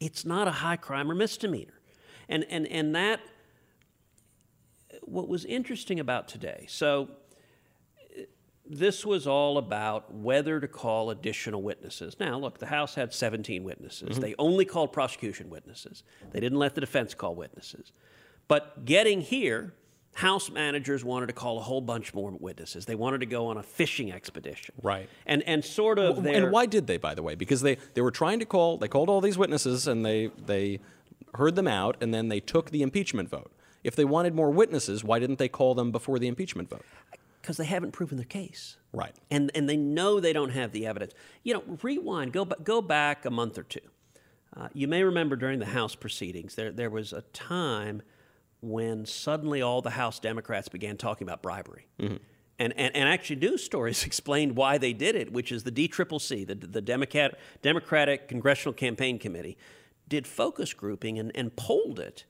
it's 0.00 0.24
not 0.24 0.48
a 0.48 0.52
high 0.52 0.76
crime 0.76 1.10
or 1.10 1.14
misdemeanor. 1.14 1.80
And, 2.28 2.44
and, 2.50 2.66
and 2.66 2.94
that, 2.94 3.20
what 5.06 5.28
was 5.28 5.44
interesting 5.44 6.00
about 6.00 6.28
today, 6.28 6.66
so 6.68 7.08
this 8.68 9.06
was 9.06 9.26
all 9.26 9.58
about 9.58 10.12
whether 10.12 10.60
to 10.60 10.68
call 10.68 11.10
additional 11.10 11.62
witnesses. 11.62 12.16
Now, 12.18 12.38
look, 12.38 12.58
the 12.58 12.66
House 12.66 12.96
had 12.96 13.14
17 13.14 13.62
witnesses. 13.62 14.10
Mm-hmm. 14.10 14.20
They 14.20 14.34
only 14.38 14.64
called 14.64 14.92
prosecution 14.92 15.50
witnesses, 15.50 16.02
they 16.32 16.40
didn't 16.40 16.58
let 16.58 16.74
the 16.74 16.80
defense 16.80 17.14
call 17.14 17.34
witnesses. 17.34 17.92
But 18.48 18.84
getting 18.84 19.20
here, 19.20 19.74
House 20.14 20.50
managers 20.50 21.04
wanted 21.04 21.26
to 21.26 21.34
call 21.34 21.58
a 21.58 21.60
whole 21.60 21.82
bunch 21.82 22.14
more 22.14 22.30
witnesses. 22.30 22.86
They 22.86 22.94
wanted 22.94 23.20
to 23.20 23.26
go 23.26 23.48
on 23.48 23.58
a 23.58 23.62
fishing 23.62 24.10
expedition. 24.10 24.74
Right. 24.82 25.10
And, 25.26 25.42
and 25.42 25.62
sort 25.62 25.98
of. 25.98 26.22
their- 26.22 26.44
And 26.44 26.50
why 26.50 26.64
did 26.64 26.86
they, 26.86 26.96
by 26.96 27.14
the 27.14 27.22
way? 27.22 27.34
Because 27.34 27.60
they, 27.60 27.76
they 27.92 28.00
were 28.00 28.10
trying 28.10 28.38
to 28.38 28.46
call, 28.46 28.78
they 28.78 28.88
called 28.88 29.10
all 29.10 29.20
these 29.20 29.36
witnesses 29.36 29.86
and 29.86 30.06
they, 30.06 30.30
they 30.46 30.80
heard 31.34 31.54
them 31.54 31.68
out 31.68 31.98
and 32.00 32.14
then 32.14 32.28
they 32.28 32.40
took 32.40 32.70
the 32.70 32.80
impeachment 32.80 33.28
vote. 33.28 33.52
If 33.86 33.94
they 33.94 34.04
wanted 34.04 34.34
more 34.34 34.50
witnesses, 34.50 35.04
why 35.04 35.18
didn't 35.18 35.38
they 35.38 35.48
call 35.48 35.74
them 35.74 35.92
before 35.92 36.18
the 36.18 36.26
impeachment 36.26 36.68
vote? 36.68 36.84
because 37.46 37.58
they 37.58 37.64
haven't 37.64 37.92
proven 37.92 38.16
their 38.16 38.26
case. 38.26 38.76
Right. 38.92 39.14
And, 39.30 39.52
and 39.54 39.68
they 39.68 39.76
know 39.76 40.18
they 40.18 40.32
don't 40.32 40.50
have 40.50 40.72
the 40.72 40.84
evidence. 40.84 41.12
You 41.44 41.54
know, 41.54 41.62
rewind, 41.80 42.32
go, 42.32 42.44
go 42.44 42.82
back 42.82 43.24
a 43.24 43.30
month 43.30 43.56
or 43.56 43.62
two. 43.62 43.78
Uh, 44.56 44.66
you 44.72 44.88
may 44.88 45.04
remember 45.04 45.36
during 45.36 45.60
the 45.60 45.66
House 45.66 45.94
proceedings, 45.94 46.56
there, 46.56 46.72
there 46.72 46.90
was 46.90 47.12
a 47.12 47.20
time 47.32 48.02
when 48.62 49.06
suddenly 49.06 49.62
all 49.62 49.80
the 49.80 49.90
House 49.90 50.18
Democrats 50.18 50.68
began 50.68 50.96
talking 50.96 51.24
about 51.24 51.40
bribery. 51.40 51.86
And, 52.58 52.72
and, 52.76 52.96
and 52.96 53.08
actually, 53.08 53.36
news 53.36 53.62
stories 53.62 54.04
explained 54.06 54.56
why 54.56 54.76
they 54.76 54.92
did 54.92 55.14
it, 55.14 55.32
which 55.32 55.52
is 55.52 55.62
the 55.62 55.70
DCCC, 55.70 56.48
the, 56.48 56.56
the 56.56 56.80
Democrat, 56.80 57.38
Democratic 57.62 58.26
Congressional 58.26 58.72
Campaign 58.72 59.20
Committee, 59.20 59.56
did 60.08 60.26
focus 60.26 60.74
grouping 60.74 61.16
and, 61.16 61.30
and 61.36 61.54
polled 61.54 62.00
it 62.00 62.24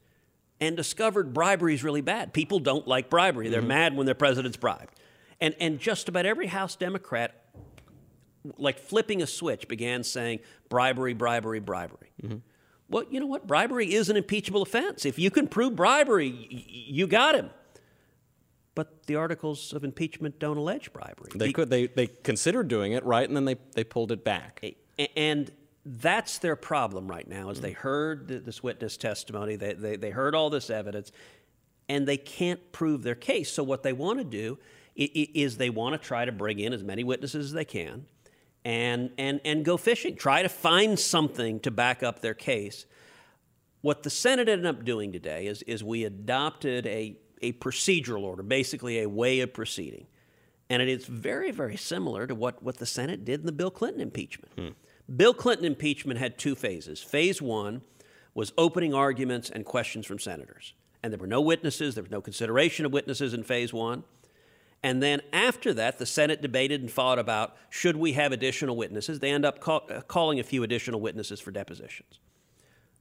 and 0.61 0.77
discovered 0.77 1.35
bribery 1.35 1.75
is 1.75 1.85
really 1.85 2.01
bad. 2.01 2.33
People 2.33 2.59
don't 2.59 2.87
like 2.87 3.11
bribery. 3.11 3.49
They're 3.49 3.61
mm-hmm. 3.61 3.69
mad 3.69 3.97
when 3.97 4.07
their 4.07 4.15
president's 4.15 4.57
bribed. 4.57 4.95
And, 5.41 5.55
and 5.61 5.79
just 5.79 6.09
about 6.09 6.25
every 6.25 6.47
House 6.47 6.77
Democrat, 6.77 7.45
like 8.57 8.79
flipping 8.79 9.23
a 9.23 9.27
switch, 9.27 9.69
began 9.69 10.03
saying 10.03 10.41
bribery, 10.69 11.13
bribery, 11.13 11.61
bribery. 11.61 12.11
Mm-hmm. 12.23 12.37
Well, 12.89 13.05
you 13.11 13.21
know 13.21 13.27
what? 13.27 13.47
Bribery 13.47 13.93
is 13.93 14.09
an 14.09 14.17
impeachable 14.17 14.63
offense. 14.63 15.05
If 15.05 15.19
you 15.19 15.31
can 15.31 15.49
prove 15.49 15.77
bribery, 15.77 16.31
y- 16.31 16.65
you 16.69 17.07
got 17.07 17.35
him. 17.35 17.51
But 18.75 19.07
the 19.07 19.17
articles 19.17 19.73
of 19.73 19.85
impeachment 19.85 20.39
don't 20.39 20.57
allege 20.57 20.93
bribery. 20.93 21.31
They 21.35 21.53
could 21.53 21.71
they, 21.71 21.87
they 21.87 22.07
considered 22.07 22.69
doing 22.69 22.93
it, 22.93 23.05
right? 23.05 23.27
And 23.27 23.37
then 23.37 23.47
they, 23.47 23.57
they 23.73 23.85
pulled 23.85 24.13
it 24.13 24.23
back. 24.23 24.65
And 25.17 25.51
that's 25.87 26.39
their 26.39 26.57
problem 26.57 27.07
right 27.07 27.29
now 27.29 27.51
is 27.51 27.61
they 27.61 27.73
mm. 27.73 27.77
heard 27.77 28.29
th- 28.29 28.45
this 28.45 28.63
witness 28.63 28.97
testimony, 28.97 29.57
they, 29.57 29.73
they, 29.73 29.97
they 29.97 30.11
heard 30.11 30.35
all 30.35 30.51
this 30.51 30.69
evidence, 30.69 31.13
and 31.89 32.07
they 32.07 32.17
can't 32.17 32.73
prove 32.73 33.03
their 33.03 33.15
case. 33.15 33.53
So 33.53 33.63
what 33.63 33.85
they 33.85 33.93
want 33.93 34.19
to 34.19 34.25
do 34.25 34.59
is 34.97 35.59
they 35.59 35.71
want 35.71 36.01
to 36.01 36.05
try 36.05 36.25
to 36.25 36.33
bring 36.33 36.59
in 36.59 36.73
as 36.73 36.83
many 36.83 37.05
witnesses 37.05 37.47
as 37.47 37.53
they 37.53 37.65
can 37.65 38.07
and, 38.65 39.11
and, 39.17 39.41
and 39.45 39.65
go 39.65 39.77
fishing, 39.77 40.17
try 40.17 40.43
to 40.43 40.49
find 40.49 40.99
something 40.99 41.61
to 41.61 41.71
back 41.71 42.03
up 42.03 42.21
their 42.21 42.35
case. 42.35 42.87
What 43.83 44.03
the 44.03 44.11
Senate 44.11 44.49
ended 44.49 44.67
up 44.67 44.85
doing 44.85 45.13
today 45.13 45.47
is, 45.47 45.63
is 45.63 45.85
we 45.85 46.03
adopted 46.03 46.85
a, 46.87 47.17
a 47.43 47.53
procedural 47.53 48.23
order, 48.23 48.43
basically 48.43 49.01
a 49.01 49.09
way 49.09 49.41
of 49.41 49.55
proceeding. 49.55 50.07
And 50.69 50.83
it 50.83 50.89
is 50.89 51.07
very, 51.07 51.53
very 51.53 51.77
similar 51.77 52.27
to 52.27 52.35
what, 52.35 52.61
what 52.61 52.79
the 52.79 52.87
Senate 52.87 53.25
did 53.25 53.41
in 53.41 53.47
the 53.47 53.53
Bill 53.53 53.71
Clinton 53.71 54.01
impeachment. 54.01 54.53
Hmm. 54.59 54.69
Bill 55.15 55.35
Clinton 55.35 55.67
impeachment 55.67 56.19
had 56.19 56.39
two 56.39 56.55
phases. 56.55 57.01
Phase 57.03 57.41
one 57.41 57.83
was 58.35 58.53
opening 58.59 58.93
arguments 58.93 59.51
and 59.51 59.65
questions 59.65 60.07
from 60.07 60.19
senators. 60.19 60.75
And 61.03 61.13
there 61.13 61.19
were 61.19 61.27
no 61.27 61.41
witnesses, 61.41 61.95
there 61.95 62.03
was 62.03 62.11
no 62.11 62.21
consideration 62.21 62.85
of 62.85 62.93
witnesses 62.93 63.33
in 63.33 63.45
phase 63.45 63.73
one. 63.73 64.05
And 64.83 65.03
then 65.03 65.21
after 65.33 65.73
that, 65.75 65.99
the 65.99 66.07
Senate 66.07 66.43
debated 66.43 66.81
and 66.81 66.91
fought 66.91 67.19
about 67.19 67.57
should 67.71 67.97
we 67.97 68.13
have 68.13 68.33
additional 68.33 68.77
witnesses. 68.77 69.21
They 69.21 69.31
end 69.31 69.45
up 69.45 69.61
call, 69.61 69.87
uh, 69.91 70.01
calling 70.03 70.39
a 70.39 70.45
few 70.45 70.63
additional 70.63 71.01
witnesses 71.01 71.41
for 71.41 71.51
depositions. 71.51 72.19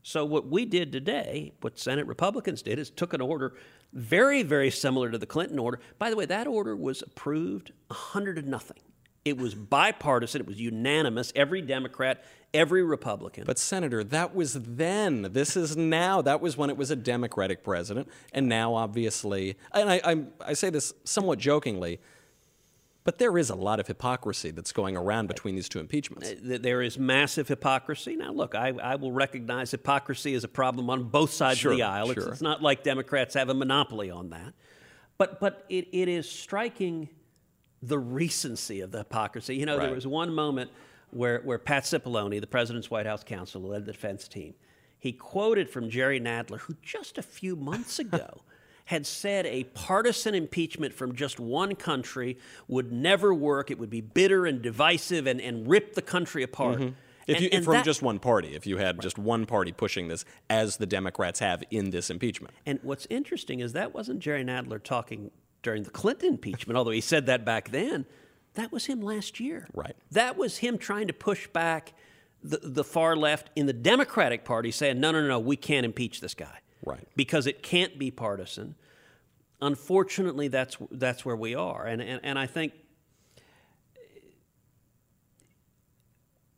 So 0.02 0.24
what 0.24 0.48
we 0.48 0.66
did 0.66 0.92
today, 0.92 1.54
what 1.62 1.80
Senate 1.80 2.06
Republicans 2.06 2.62
did, 2.62 2.78
is 2.78 2.92
took 2.92 3.14
an 3.14 3.22
order 3.22 3.56
very, 3.92 4.44
very 4.44 4.70
similar 4.70 5.10
to 5.10 5.18
the 5.18 5.26
Clinton 5.26 5.58
order. 5.58 5.80
By 5.98 6.12
the 6.12 6.16
way, 6.16 6.26
that 6.26 6.48
order 6.48 6.76
was 6.76 7.02
approved 7.02 7.72
100 7.88 8.36
to 8.36 8.42
nothing. 8.44 8.78
It 9.26 9.38
was 9.38 9.56
bipartisan. 9.56 10.42
It 10.42 10.48
was 10.48 10.62
unanimous. 10.62 11.34
Every 11.36 11.62
Democrat, 11.62 12.24
every 12.54 12.84
Republican. 12.84 13.44
But 13.46 13.58
Senator, 13.58 14.04
that 14.04 14.36
was 14.36 14.54
then. 14.54 15.34
This 15.34 15.58
is 15.58 15.76
now. 15.76 16.22
That 16.22 16.42
was 16.42 16.56
when 16.56 16.70
it 16.70 16.78
was 16.78 16.92
a 16.92 16.96
Democratic 16.96 17.64
president, 17.64 18.08
and 18.34 18.48
now 18.48 18.76
obviously, 18.76 19.58
and 19.74 19.90
I, 19.90 20.02
I, 20.04 20.24
I 20.50 20.54
say 20.54 20.70
this 20.70 20.94
somewhat 21.04 21.40
jokingly, 21.40 22.00
but 23.04 23.18
there 23.18 23.38
is 23.38 23.50
a 23.50 23.56
lot 23.56 23.80
of 23.80 23.88
hypocrisy 23.88 24.52
that's 24.52 24.72
going 24.72 24.96
around 24.96 25.28
between 25.28 25.56
these 25.56 25.70
two 25.70 25.80
impeachments. 25.80 26.30
Uh, 26.30 26.58
there 26.62 26.82
is 26.82 26.98
massive 27.00 27.48
hypocrisy. 27.48 28.16
Now, 28.16 28.32
look, 28.32 28.56
I, 28.56 28.70
I 28.82 28.96
will 28.96 29.12
recognize 29.12 29.72
hypocrisy 29.72 30.34
is 30.34 30.44
a 30.44 30.48
problem 30.48 30.90
on 30.90 31.04
both 31.04 31.32
sides 31.32 31.60
Sure, 31.60 31.72
of 31.72 31.78
the 31.78 31.84
aisle. 31.84 32.12
It's, 32.12 32.22
sure. 32.22 32.32
it's 32.32 32.42
not 32.42 32.62
like 32.64 32.84
Democrats 32.84 33.36
have 33.36 33.50
a 33.50 33.54
monopoly 33.54 34.10
on 34.10 34.30
that. 34.30 34.54
But, 35.18 35.40
but 35.40 35.66
it, 35.70 35.88
it 35.92 36.08
is 36.08 36.30
striking 36.30 37.10
the 37.88 38.00
recency 38.00 38.82
of 38.82 38.92
the 38.92 39.00
hypocrisy. 39.00 39.56
You 39.56 39.66
know, 39.66 39.80
there 39.80 39.94
was 39.94 40.08
one 40.08 40.34
moment 40.34 40.72
where, 41.12 41.40
where 41.42 41.60
Pat 41.60 41.84
Cipollone, 41.84 42.40
the 42.40 42.48
president's 42.48 42.90
White 42.90 43.06
House 43.06 43.24
counsel, 43.24 43.62
led 43.62 43.86
the 43.86 43.92
defense 43.92 44.28
team, 44.28 44.54
he 44.98 45.12
quoted 45.12 45.70
from 45.70 45.90
Jerry 45.90 46.20
Nadler, 46.20 46.60
who 46.60 46.76
just 46.82 47.18
a 47.18 47.22
few 47.22 47.56
months 47.56 48.00
ago 48.00 48.42
had 48.86 49.06
said 49.06 49.46
a 49.46 49.64
partisan 49.66 50.36
impeachment 50.36 50.94
from 50.94 51.16
just 51.16 51.40
one 51.40 51.76
country 51.76 52.38
would 52.68 52.92
never 52.92 53.34
work. 53.34 53.72
It 53.72 53.80
would 53.80 53.90
be 53.90 54.02
bitter 54.02 54.46
and 54.46 54.62
divisive 54.62 55.28
and, 55.28 55.42
and 55.42 55.68
rip 55.68 55.94
the 55.96 56.02
country 56.02 56.44
apart. 56.44 56.80
Mm-hmm. 56.80 56.94
If 57.28 57.42
you, 57.42 57.50
and 57.52 57.66
from 57.66 57.74
that- 57.76 57.86
just 57.86 58.04
one 58.04 58.20
party, 58.20 58.56
if 58.56 58.68
you 58.68 58.78
had 58.78 59.02
just 59.02 59.18
one 59.18 59.48
party 59.48 59.72
pushing 59.72 60.08
this, 60.08 60.26
as 60.50 60.78
the 60.78 60.86
Democrats 60.86 61.40
have 61.40 61.64
in 61.72 61.90
this 61.90 62.12
impeachment. 62.12 62.54
And 62.68 62.80
what's 62.84 63.08
interesting 63.10 63.62
is 63.62 63.74
that 63.74 63.96
wasn't 63.96 64.20
Jerry 64.20 64.44
Nadler 64.44 64.82
talking 64.82 65.32
during 65.66 65.82
the 65.84 65.90
Clinton 65.90 66.30
impeachment, 66.30 66.78
although 66.78 66.92
he 66.92 67.02
said 67.02 67.26
that 67.26 67.44
back 67.44 67.72
then. 67.72 68.06
That 68.54 68.72
was 68.72 68.86
him 68.86 69.02
last 69.02 69.40
year. 69.40 69.68
Right. 69.74 69.96
That 70.12 70.38
was 70.38 70.60
him 70.60 70.78
trying 70.78 71.08
to 71.08 71.14
push 71.14 71.48
back 71.48 71.94
the, 72.44 72.60
the 72.62 72.84
far 72.84 73.16
left 73.16 73.50
in 73.56 73.66
the 73.66 73.74
Democratic 73.74 74.46
Party 74.46 74.70
saying, 74.70 75.00
no, 75.00 75.12
no, 75.12 75.22
no, 75.22 75.28
no, 75.28 75.40
we 75.40 75.56
can't 75.56 75.84
impeach 75.84 76.22
this 76.22 76.36
guy. 76.36 76.60
Right. 76.86 77.06
Because 77.16 77.48
it 77.48 77.64
can't 77.64 77.98
be 77.98 78.12
partisan. 78.12 78.76
Unfortunately, 79.60 80.48
that's, 80.50 80.78
that's 80.92 81.26
where 81.26 81.36
we 81.36 81.56
are. 81.56 81.86
And, 81.86 82.00
and, 82.00 82.22
and 82.24 82.38
I 82.38 82.46
think 82.46 82.74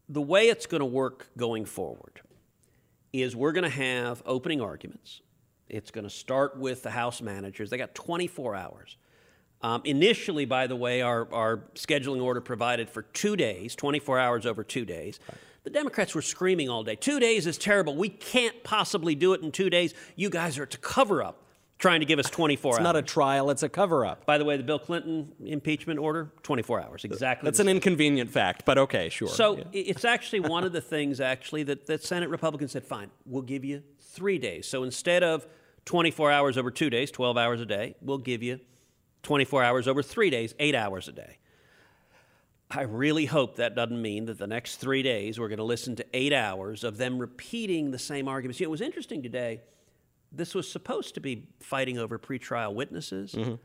the 0.10 0.22
way 0.22 0.50
it's 0.50 0.66
going 0.66 0.82
to 0.82 0.86
work 0.86 1.30
going 1.38 1.64
forward 1.64 2.20
is 3.14 3.38
we're 3.38 3.54
going 3.54 3.64
to 3.64 3.70
have 3.70 4.22
opening 4.26 4.60
arguments. 4.60 5.22
It's 5.70 5.92
going 5.92 6.04
to 6.04 6.10
start 6.10 6.58
with 6.58 6.84
the 6.84 6.92
House 6.92 7.22
managers. 7.22 7.70
They 7.70 7.78
got 7.78 7.94
24 7.96 8.56
hours. 8.56 8.98
Um, 9.62 9.82
initially, 9.86 10.46
by 10.46 10.68
the 10.68 10.76
way, 10.76 11.02
our, 11.02 11.28
our 11.34 11.58
scheduling 11.76 12.22
order 12.22 12.42
provided 12.42 12.90
for 12.90 13.02
two 13.02 13.36
days, 13.36 13.76
24 13.76 14.20
hours 14.20 14.46
over 14.46 14.64
two 14.64 14.86
days. 14.86 15.20
The 15.64 15.72
Democrats 15.72 16.14
were 16.16 16.22
screaming 16.22 16.70
all 16.70 16.84
day 16.84 16.96
two 16.96 17.20
days 17.20 17.46
is 17.48 17.58
terrible. 17.58 17.96
We 17.96 18.10
can't 18.10 18.64
possibly 18.64 19.16
do 19.16 19.34
it 19.34 19.42
in 19.42 19.52
two 19.52 19.70
days. 19.70 19.94
You 20.16 20.30
guys 20.30 20.58
are 20.60 20.66
to 20.68 20.78
cover 20.78 21.24
up 21.24 21.44
trying 21.80 22.00
to 22.00 22.06
give 22.06 22.18
us 22.20 22.30
24 22.30 22.70
It's 22.72 22.78
hours. 22.80 22.84
not 22.84 22.96
a 22.96 23.02
trial, 23.02 23.50
it's 23.52 23.62
a 23.64 23.70
cover 23.70 24.06
up. 24.06 24.26
by 24.26 24.38
the 24.40 24.46
way, 24.46 24.58
the 24.58 24.64
Bill 24.64 24.80
Clinton 24.80 25.32
impeachment 25.46 26.00
order, 26.00 26.32
24 26.42 26.82
hours, 26.82 27.04
exactly. 27.06 27.46
That's 27.46 27.60
an 27.60 27.68
inconvenient 27.68 28.32
fact, 28.32 28.64
but 28.66 28.78
okay, 28.80 29.10
sure. 29.10 29.28
so 29.28 29.58
Yeah. 29.58 29.64
it's 29.74 30.04
actually 30.04 30.40
one 30.40 30.64
of 30.64 30.72
the 30.72 30.82
things 30.82 31.20
actually 31.22 31.62
that, 31.64 31.86
that 31.86 32.04
Senate 32.04 32.30
Republicans 32.30 32.72
said, 32.72 32.84
fine, 32.84 33.12
we'll 33.28 33.44
give 33.44 33.64
you 33.64 33.84
three 34.00 34.40
days. 34.40 34.66
So 34.68 34.84
instead 34.84 35.22
of 35.24 35.46
24 35.88 36.32
hours 36.32 36.58
over 36.58 36.70
two 36.70 36.90
days, 36.90 37.10
12 37.12 37.38
hours 37.38 37.62
a 37.62 37.66
day, 37.66 37.96
we'll 38.02 38.18
give 38.18 38.44
you 38.44 38.60
24 39.24 39.64
hours 39.64 39.88
over 39.88 40.04
three 40.04 40.30
days, 40.30 40.54
eight 40.60 40.76
hours 40.76 41.08
a 41.08 41.14
day. 41.14 41.38
I 42.70 42.82
really 42.82 43.26
hope 43.26 43.56
that 43.56 43.74
doesn't 43.74 44.02
mean 44.02 44.26
that 44.26 44.38
the 44.38 44.48
next 44.48 44.76
three 44.76 45.02
days 45.02 45.40
we're 45.40 45.48
going 45.48 45.58
to 45.60 45.64
listen 45.64 45.96
to 45.96 46.06
eight 46.14 46.34
hours 46.34 46.84
of 46.84 46.98
them 46.98 47.18
repeating 47.18 47.92
the 47.92 48.00
same 48.00 48.28
arguments. 48.28 48.60
You 48.60 48.66
know, 48.66 48.70
it 48.70 48.72
was 48.72 48.82
interesting 48.82 49.24
today. 49.24 49.62
This 50.34 50.54
was 50.54 50.70
supposed 50.70 51.14
to 51.14 51.22
be 51.22 51.48
fighting 51.62 51.98
over 51.98 52.20
pretrial 52.20 52.74
witnesses, 52.74 53.32
mm-hmm. 53.32 53.56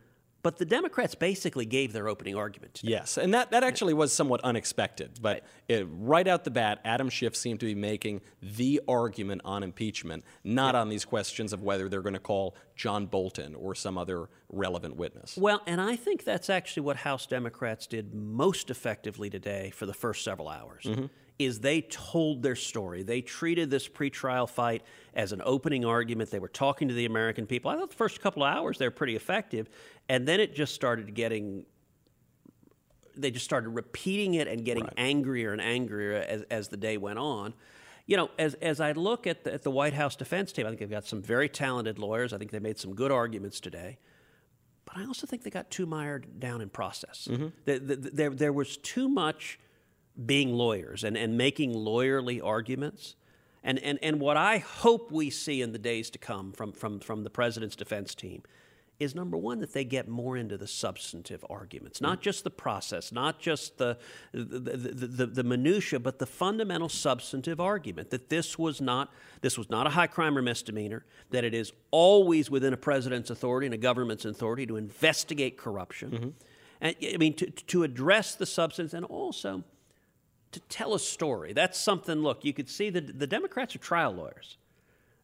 But 0.42 0.58
the 0.58 0.64
Democrats 0.64 1.14
basically 1.14 1.64
gave 1.64 1.92
their 1.92 2.08
opening 2.08 2.36
argument. 2.36 2.74
today. 2.74 2.92
Yes, 2.92 3.16
and 3.16 3.32
that, 3.34 3.50
that 3.52 3.62
actually 3.62 3.94
was 3.94 4.12
somewhat 4.12 4.40
unexpected. 4.42 5.18
But 5.20 5.44
it, 5.68 5.86
right 5.90 6.26
out 6.26 6.44
the 6.44 6.50
bat, 6.50 6.80
Adam 6.84 7.08
Schiff 7.08 7.36
seemed 7.36 7.60
to 7.60 7.66
be 7.66 7.74
making 7.74 8.20
the 8.42 8.80
argument 8.88 9.42
on 9.44 9.62
impeachment, 9.62 10.24
not 10.44 10.74
on 10.74 10.88
these 10.88 11.04
questions 11.04 11.52
of 11.52 11.62
whether 11.62 11.88
they're 11.88 12.02
going 12.02 12.12
to 12.14 12.18
call 12.20 12.56
John 12.76 13.06
Bolton 13.06 13.54
or 13.54 13.74
some 13.74 13.96
other 13.96 14.28
relevant 14.48 14.96
witness. 14.96 15.36
Well, 15.36 15.62
and 15.66 15.80
I 15.80 15.96
think 15.96 16.24
that's 16.24 16.50
actually 16.50 16.82
what 16.82 16.96
House 16.96 17.26
Democrats 17.26 17.86
did 17.86 18.14
most 18.14 18.70
effectively 18.70 19.30
today 19.30 19.70
for 19.70 19.86
the 19.86 19.94
first 19.94 20.24
several 20.24 20.48
hours. 20.48 20.84
Mm-hmm. 20.84 21.06
Is 21.38 21.60
they 21.60 21.80
told 21.82 22.42
their 22.42 22.56
story. 22.56 23.02
They 23.02 23.20
treated 23.20 23.70
this 23.70 23.88
pretrial 23.88 24.48
fight 24.48 24.82
as 25.14 25.32
an 25.32 25.42
opening 25.44 25.84
argument. 25.84 26.30
They 26.30 26.38
were 26.38 26.48
talking 26.48 26.88
to 26.88 26.94
the 26.94 27.06
American 27.06 27.46
people. 27.46 27.70
I 27.70 27.76
thought 27.76 27.90
the 27.90 27.96
first 27.96 28.20
couple 28.20 28.44
of 28.44 28.54
hours 28.54 28.78
they 28.78 28.86
were 28.86 28.90
pretty 28.92 29.16
effective, 29.16 29.68
and 30.08 30.26
then 30.26 30.40
it 30.40 30.54
just 30.54 30.74
started 30.74 31.14
getting. 31.14 31.64
They 33.14 33.30
just 33.30 33.44
started 33.44 33.70
repeating 33.70 34.34
it 34.34 34.48
and 34.48 34.64
getting 34.64 34.84
right. 34.84 34.94
angrier 34.96 35.52
and 35.52 35.60
angrier 35.60 36.14
as, 36.14 36.42
as 36.50 36.68
the 36.68 36.78
day 36.78 36.96
went 36.96 37.18
on. 37.18 37.52
You 38.06 38.16
know, 38.16 38.30
as, 38.38 38.54
as 38.54 38.80
I 38.80 38.92
look 38.92 39.26
at 39.26 39.44
the, 39.44 39.52
at 39.52 39.62
the 39.62 39.70
White 39.70 39.92
House 39.92 40.16
defense 40.16 40.50
team, 40.50 40.66
I 40.66 40.70
think 40.70 40.80
they've 40.80 40.90
got 40.90 41.04
some 41.04 41.22
very 41.22 41.48
talented 41.48 41.98
lawyers. 41.98 42.32
I 42.32 42.38
think 42.38 42.50
they 42.50 42.58
made 42.58 42.78
some 42.78 42.94
good 42.94 43.12
arguments 43.12 43.60
today. 43.60 43.98
But 44.84 44.96
I 44.96 45.06
also 45.06 45.26
think 45.26 45.42
they 45.42 45.50
got 45.50 45.70
too 45.70 45.86
mired 45.86 46.40
down 46.40 46.60
in 46.60 46.68
process. 46.68 47.28
Mm-hmm. 47.30 47.48
The, 47.64 47.78
the, 47.78 47.96
the, 47.96 48.10
there, 48.10 48.30
there 48.30 48.52
was 48.52 48.78
too 48.78 49.08
much 49.08 49.58
being 50.26 50.52
lawyers 50.52 51.04
and, 51.04 51.16
and 51.16 51.36
making 51.36 51.74
lawyerly 51.74 52.42
arguments. 52.42 53.16
And, 53.64 53.78
and, 53.78 53.98
and 54.02 54.20
what 54.20 54.36
I 54.36 54.58
hope 54.58 55.12
we 55.12 55.30
see 55.30 55.62
in 55.62 55.72
the 55.72 55.78
days 55.78 56.10
to 56.10 56.18
come 56.18 56.52
from, 56.52 56.72
from, 56.72 57.00
from 57.00 57.22
the 57.24 57.30
president's 57.30 57.76
defense 57.76 58.14
team 58.14 58.42
is 58.98 59.14
number 59.14 59.36
one, 59.36 59.58
that 59.60 59.72
they 59.72 59.84
get 59.84 60.08
more 60.08 60.36
into 60.36 60.56
the 60.56 60.66
substantive 60.66 61.44
arguments, 61.50 62.00
not 62.00 62.18
mm. 62.18 62.22
just 62.22 62.44
the 62.44 62.50
process, 62.50 63.12
not 63.12 63.40
just 63.40 63.78
the, 63.78 63.98
the, 64.32 64.60
the, 64.60 65.06
the, 65.06 65.26
the 65.26 65.42
minutia, 65.42 65.98
but 65.98 66.18
the 66.18 66.26
fundamental 66.26 66.88
substantive 66.88 67.60
argument 67.60 68.10
that 68.10 68.28
this 68.28 68.58
was 68.58 68.80
not 68.80 69.12
this 69.40 69.58
was 69.58 69.68
not 69.70 69.86
a 69.86 69.90
high 69.90 70.06
crime 70.06 70.38
or 70.38 70.42
misdemeanor, 70.42 71.04
that 71.30 71.42
it 71.42 71.54
is 71.54 71.72
always 71.90 72.50
within 72.50 72.72
a 72.72 72.76
president's 72.76 73.30
authority 73.30 73.66
and 73.66 73.74
a 73.74 73.78
government's 73.78 74.24
authority 74.24 74.66
to 74.66 74.76
investigate 74.76 75.56
corruption. 75.56 76.10
Mm-hmm. 76.10 76.28
And 76.80 76.96
I 77.02 77.16
mean 77.16 77.34
to, 77.34 77.50
to 77.50 77.82
address 77.82 78.34
the 78.34 78.46
substance 78.46 78.94
and 78.94 79.04
also 79.06 79.64
to 80.52 80.60
tell 80.60 80.94
a 80.94 80.98
story. 80.98 81.52
That's 81.52 81.78
something, 81.78 82.22
look, 82.22 82.44
you 82.44 82.52
could 82.52 82.68
see 82.68 82.90
that 82.90 83.18
the 83.18 83.26
Democrats 83.26 83.74
are 83.74 83.78
trial 83.78 84.12
lawyers. 84.12 84.56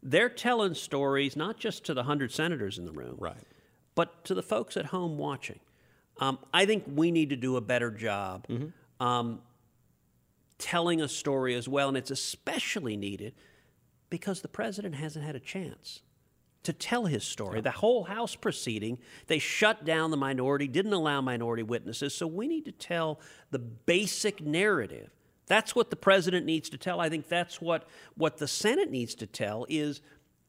They're 0.02 0.28
telling 0.28 0.74
stories 0.74 1.36
not 1.36 1.58
just 1.58 1.84
to 1.84 1.94
the 1.94 2.00
100 2.00 2.32
senators 2.32 2.78
in 2.78 2.84
the 2.84 2.92
room, 2.92 3.16
right. 3.18 3.36
but 3.94 4.24
to 4.24 4.34
the 4.34 4.42
folks 4.42 4.76
at 4.76 4.86
home 4.86 5.18
watching. 5.18 5.60
Um, 6.20 6.38
I 6.52 6.66
think 6.66 6.84
we 6.86 7.10
need 7.10 7.30
to 7.30 7.36
do 7.36 7.56
a 7.56 7.60
better 7.60 7.90
job 7.90 8.46
mm-hmm. 8.48 9.04
um, 9.04 9.40
telling 10.58 11.00
a 11.00 11.08
story 11.08 11.54
as 11.54 11.68
well, 11.68 11.88
and 11.88 11.96
it's 11.96 12.10
especially 12.10 12.96
needed 12.96 13.34
because 14.10 14.40
the 14.40 14.48
president 14.48 14.94
hasn't 14.96 15.24
had 15.24 15.36
a 15.36 15.40
chance 15.40 16.00
to 16.64 16.72
tell 16.72 17.06
his 17.06 17.24
story. 17.24 17.60
The 17.60 17.70
whole 17.70 18.04
House 18.04 18.34
proceeding, 18.34 18.98
they 19.26 19.38
shut 19.38 19.84
down 19.84 20.10
the 20.10 20.16
minority, 20.16 20.66
didn't 20.66 20.92
allow 20.92 21.20
minority 21.20 21.62
witnesses. 21.62 22.14
So 22.14 22.26
we 22.26 22.48
need 22.48 22.64
to 22.64 22.72
tell 22.72 23.20
the 23.50 23.58
basic 23.58 24.44
narrative 24.44 25.10
that's 25.48 25.74
what 25.74 25.90
the 25.90 25.96
president 25.96 26.46
needs 26.46 26.68
to 26.70 26.78
tell. 26.78 27.00
I 27.00 27.08
think 27.08 27.28
that's 27.28 27.60
what, 27.60 27.88
what 28.16 28.38
the 28.38 28.48
Senate 28.48 28.90
needs 28.90 29.14
to 29.16 29.26
tell 29.26 29.66
is 29.68 30.00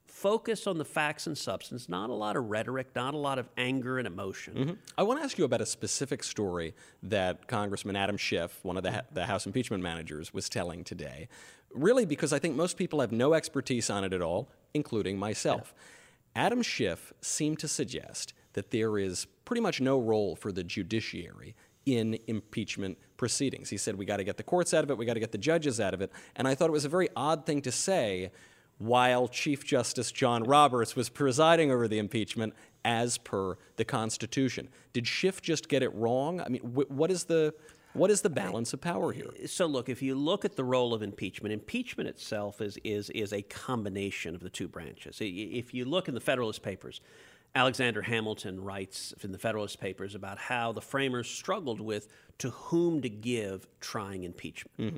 focus 0.05 0.67
on 0.67 0.77
the 0.77 0.85
facts 0.85 1.27
and 1.27 1.37
substance, 1.37 1.87
not 1.87 2.09
a 2.09 2.13
lot 2.13 2.35
of 2.35 2.49
rhetoric, 2.49 2.87
not 2.93 3.13
a 3.13 3.17
lot 3.17 3.39
of 3.39 3.47
anger 3.57 3.97
and 3.97 4.05
emotion. 4.05 4.53
Mm-hmm. 4.53 4.73
I 4.97 5.03
want 5.03 5.19
to 5.19 5.23
ask 5.23 5.37
you 5.37 5.45
about 5.45 5.61
a 5.61 5.65
specific 5.65 6.23
story 6.23 6.75
that 7.03 7.47
Congressman 7.47 7.95
Adam 7.95 8.17
Schiff, 8.17 8.59
one 8.63 8.75
of 8.75 8.83
the, 8.83 9.03
the 9.13 9.25
House 9.25 9.45
impeachment 9.45 9.81
managers, 9.81 10.33
was 10.33 10.49
telling 10.49 10.83
today. 10.83 11.29
Really, 11.73 12.05
because 12.05 12.33
I 12.33 12.39
think 12.39 12.55
most 12.55 12.75
people 12.75 12.99
have 12.99 13.11
no 13.11 13.33
expertise 13.33 13.89
on 13.89 14.03
it 14.03 14.11
at 14.11 14.21
all, 14.21 14.49
including 14.73 15.17
myself. 15.17 15.73
Yeah. 16.35 16.43
Adam 16.43 16.61
Schiff 16.61 17.13
seemed 17.21 17.59
to 17.59 17.67
suggest 17.67 18.33
that 18.53 18.71
there 18.71 18.97
is 18.97 19.25
pretty 19.45 19.61
much 19.61 19.79
no 19.79 19.99
role 19.99 20.35
for 20.35 20.51
the 20.51 20.63
judiciary 20.63 21.55
in 21.85 22.17
impeachment 22.27 22.97
proceedings. 23.19 23.69
He 23.69 23.77
said, 23.77 23.95
We 23.95 24.05
got 24.05 24.17
to 24.17 24.23
get 24.23 24.37
the 24.37 24.43
courts 24.43 24.73
out 24.73 24.83
of 24.83 24.89
it, 24.89 24.97
we 24.97 25.05
got 25.05 25.13
to 25.13 25.19
get 25.19 25.31
the 25.31 25.37
judges 25.37 25.79
out 25.79 25.93
of 25.93 26.01
it. 26.01 26.11
And 26.35 26.47
I 26.47 26.55
thought 26.55 26.69
it 26.69 26.71
was 26.71 26.85
a 26.85 26.89
very 26.89 27.09
odd 27.15 27.45
thing 27.45 27.61
to 27.61 27.71
say 27.71 28.31
while 28.79 29.27
Chief 29.27 29.63
Justice 29.63 30.11
John 30.11 30.43
Roberts 30.43 30.95
was 30.95 31.09
presiding 31.09 31.69
over 31.69 31.87
the 31.87 31.99
impeachment 31.99 32.53
as 32.83 33.17
per 33.17 33.57
the 33.75 33.85
Constitution. 33.85 34.69
Did 34.93 35.05
Schiff 35.05 35.41
just 35.41 35.69
get 35.69 35.83
it 35.83 35.93
wrong? 35.93 36.41
I 36.41 36.47
mean, 36.47 36.61
wh- 36.61 36.89
what 36.89 37.11
is 37.11 37.25
the. 37.25 37.53
What 37.93 38.11
is 38.11 38.21
the 38.21 38.29
balance 38.29 38.71
of 38.71 38.81
power 38.81 39.11
here? 39.11 39.25
So, 39.47 39.65
look, 39.65 39.89
if 39.89 40.03
you 40.03 40.13
look 40.13 40.45
at 40.45 40.55
the 40.55 40.63
role 40.63 40.93
of 40.93 41.01
impeachment, 41.01 41.51
impeachment 41.51 42.07
itself 42.07 42.61
is, 42.61 42.77
is, 42.83 43.09
is 43.09 43.33
a 43.33 43.41
combination 43.41 44.35
of 44.35 44.41
the 44.41 44.49
two 44.49 44.67
branches. 44.67 45.17
If 45.19 45.73
you 45.73 45.85
look 45.85 46.07
in 46.07 46.13
the 46.13 46.21
Federalist 46.21 46.61
Papers, 46.61 47.01
Alexander 47.55 48.03
Hamilton 48.03 48.63
writes 48.63 49.13
in 49.23 49.31
the 49.31 49.39
Federalist 49.39 49.79
Papers 49.79 50.13
about 50.13 50.37
how 50.37 50.71
the 50.71 50.81
framers 50.81 51.27
struggled 51.27 51.81
with 51.81 52.07
to 52.39 52.49
whom 52.49 53.01
to 53.01 53.09
give 53.09 53.67
trying 53.79 54.23
impeachment. 54.23 54.77
Mm-hmm. 54.77 54.97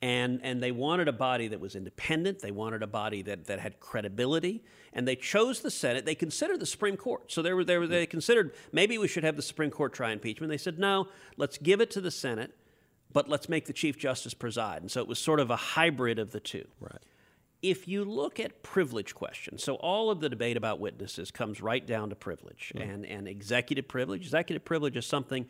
And, 0.00 0.40
and 0.44 0.62
they 0.62 0.70
wanted 0.70 1.08
a 1.08 1.12
body 1.12 1.48
that 1.48 1.58
was 1.58 1.74
independent. 1.74 2.40
They 2.40 2.52
wanted 2.52 2.82
a 2.82 2.86
body 2.86 3.22
that, 3.22 3.46
that 3.46 3.58
had 3.58 3.80
credibility. 3.80 4.62
And 4.92 5.08
they 5.08 5.16
chose 5.16 5.60
the 5.60 5.72
Senate. 5.72 6.06
They 6.06 6.14
considered 6.14 6.60
the 6.60 6.66
Supreme 6.66 6.96
Court. 6.96 7.32
So 7.32 7.42
they, 7.42 7.52
were, 7.52 7.64
they, 7.64 7.78
were, 7.78 7.86
they 7.86 8.06
considered 8.06 8.52
maybe 8.70 8.96
we 8.96 9.08
should 9.08 9.24
have 9.24 9.36
the 9.36 9.42
Supreme 9.42 9.70
Court 9.70 9.92
try 9.92 10.12
impeachment. 10.12 10.50
They 10.50 10.58
said, 10.58 10.78
no, 10.78 11.08
let's 11.36 11.58
give 11.58 11.80
it 11.80 11.90
to 11.92 12.00
the 12.00 12.12
Senate, 12.12 12.52
but 13.12 13.28
let's 13.28 13.48
make 13.48 13.66
the 13.66 13.72
Chief 13.72 13.98
Justice 13.98 14.34
preside. 14.34 14.82
And 14.82 14.90
so 14.90 15.00
it 15.00 15.08
was 15.08 15.18
sort 15.18 15.40
of 15.40 15.50
a 15.50 15.56
hybrid 15.56 16.20
of 16.20 16.30
the 16.30 16.40
two. 16.40 16.66
Right 16.80 17.02
if 17.62 17.88
you 17.88 18.04
look 18.04 18.38
at 18.38 18.62
privilege 18.62 19.14
questions, 19.14 19.64
so 19.64 19.74
all 19.76 20.10
of 20.10 20.20
the 20.20 20.28
debate 20.28 20.56
about 20.56 20.78
witnesses 20.78 21.30
comes 21.30 21.60
right 21.60 21.84
down 21.86 22.10
to 22.10 22.14
privilege 22.14 22.72
mm. 22.76 22.82
and, 22.82 23.04
and 23.04 23.26
executive 23.26 23.88
privilege. 23.88 24.22
Executive 24.22 24.64
privilege 24.64 24.96
is 24.96 25.06
something 25.06 25.46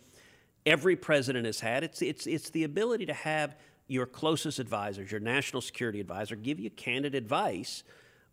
every 0.69 0.97
president 0.97 1.47
has 1.47 1.61
had. 1.61 1.83
It's, 1.85 2.03
it's, 2.03 2.27
it's 2.27 2.51
the 2.51 2.65
ability 2.65 3.07
to 3.07 3.15
have 3.15 3.57
your 3.87 4.07
closest 4.07 4.59
advisors, 4.59 5.11
your 5.11 5.21
national 5.21 5.63
security 5.63 6.01
advisor, 6.01 6.37
give 6.37 6.61
you 6.61 6.71
candid 6.71 7.15
advice 7.15 7.83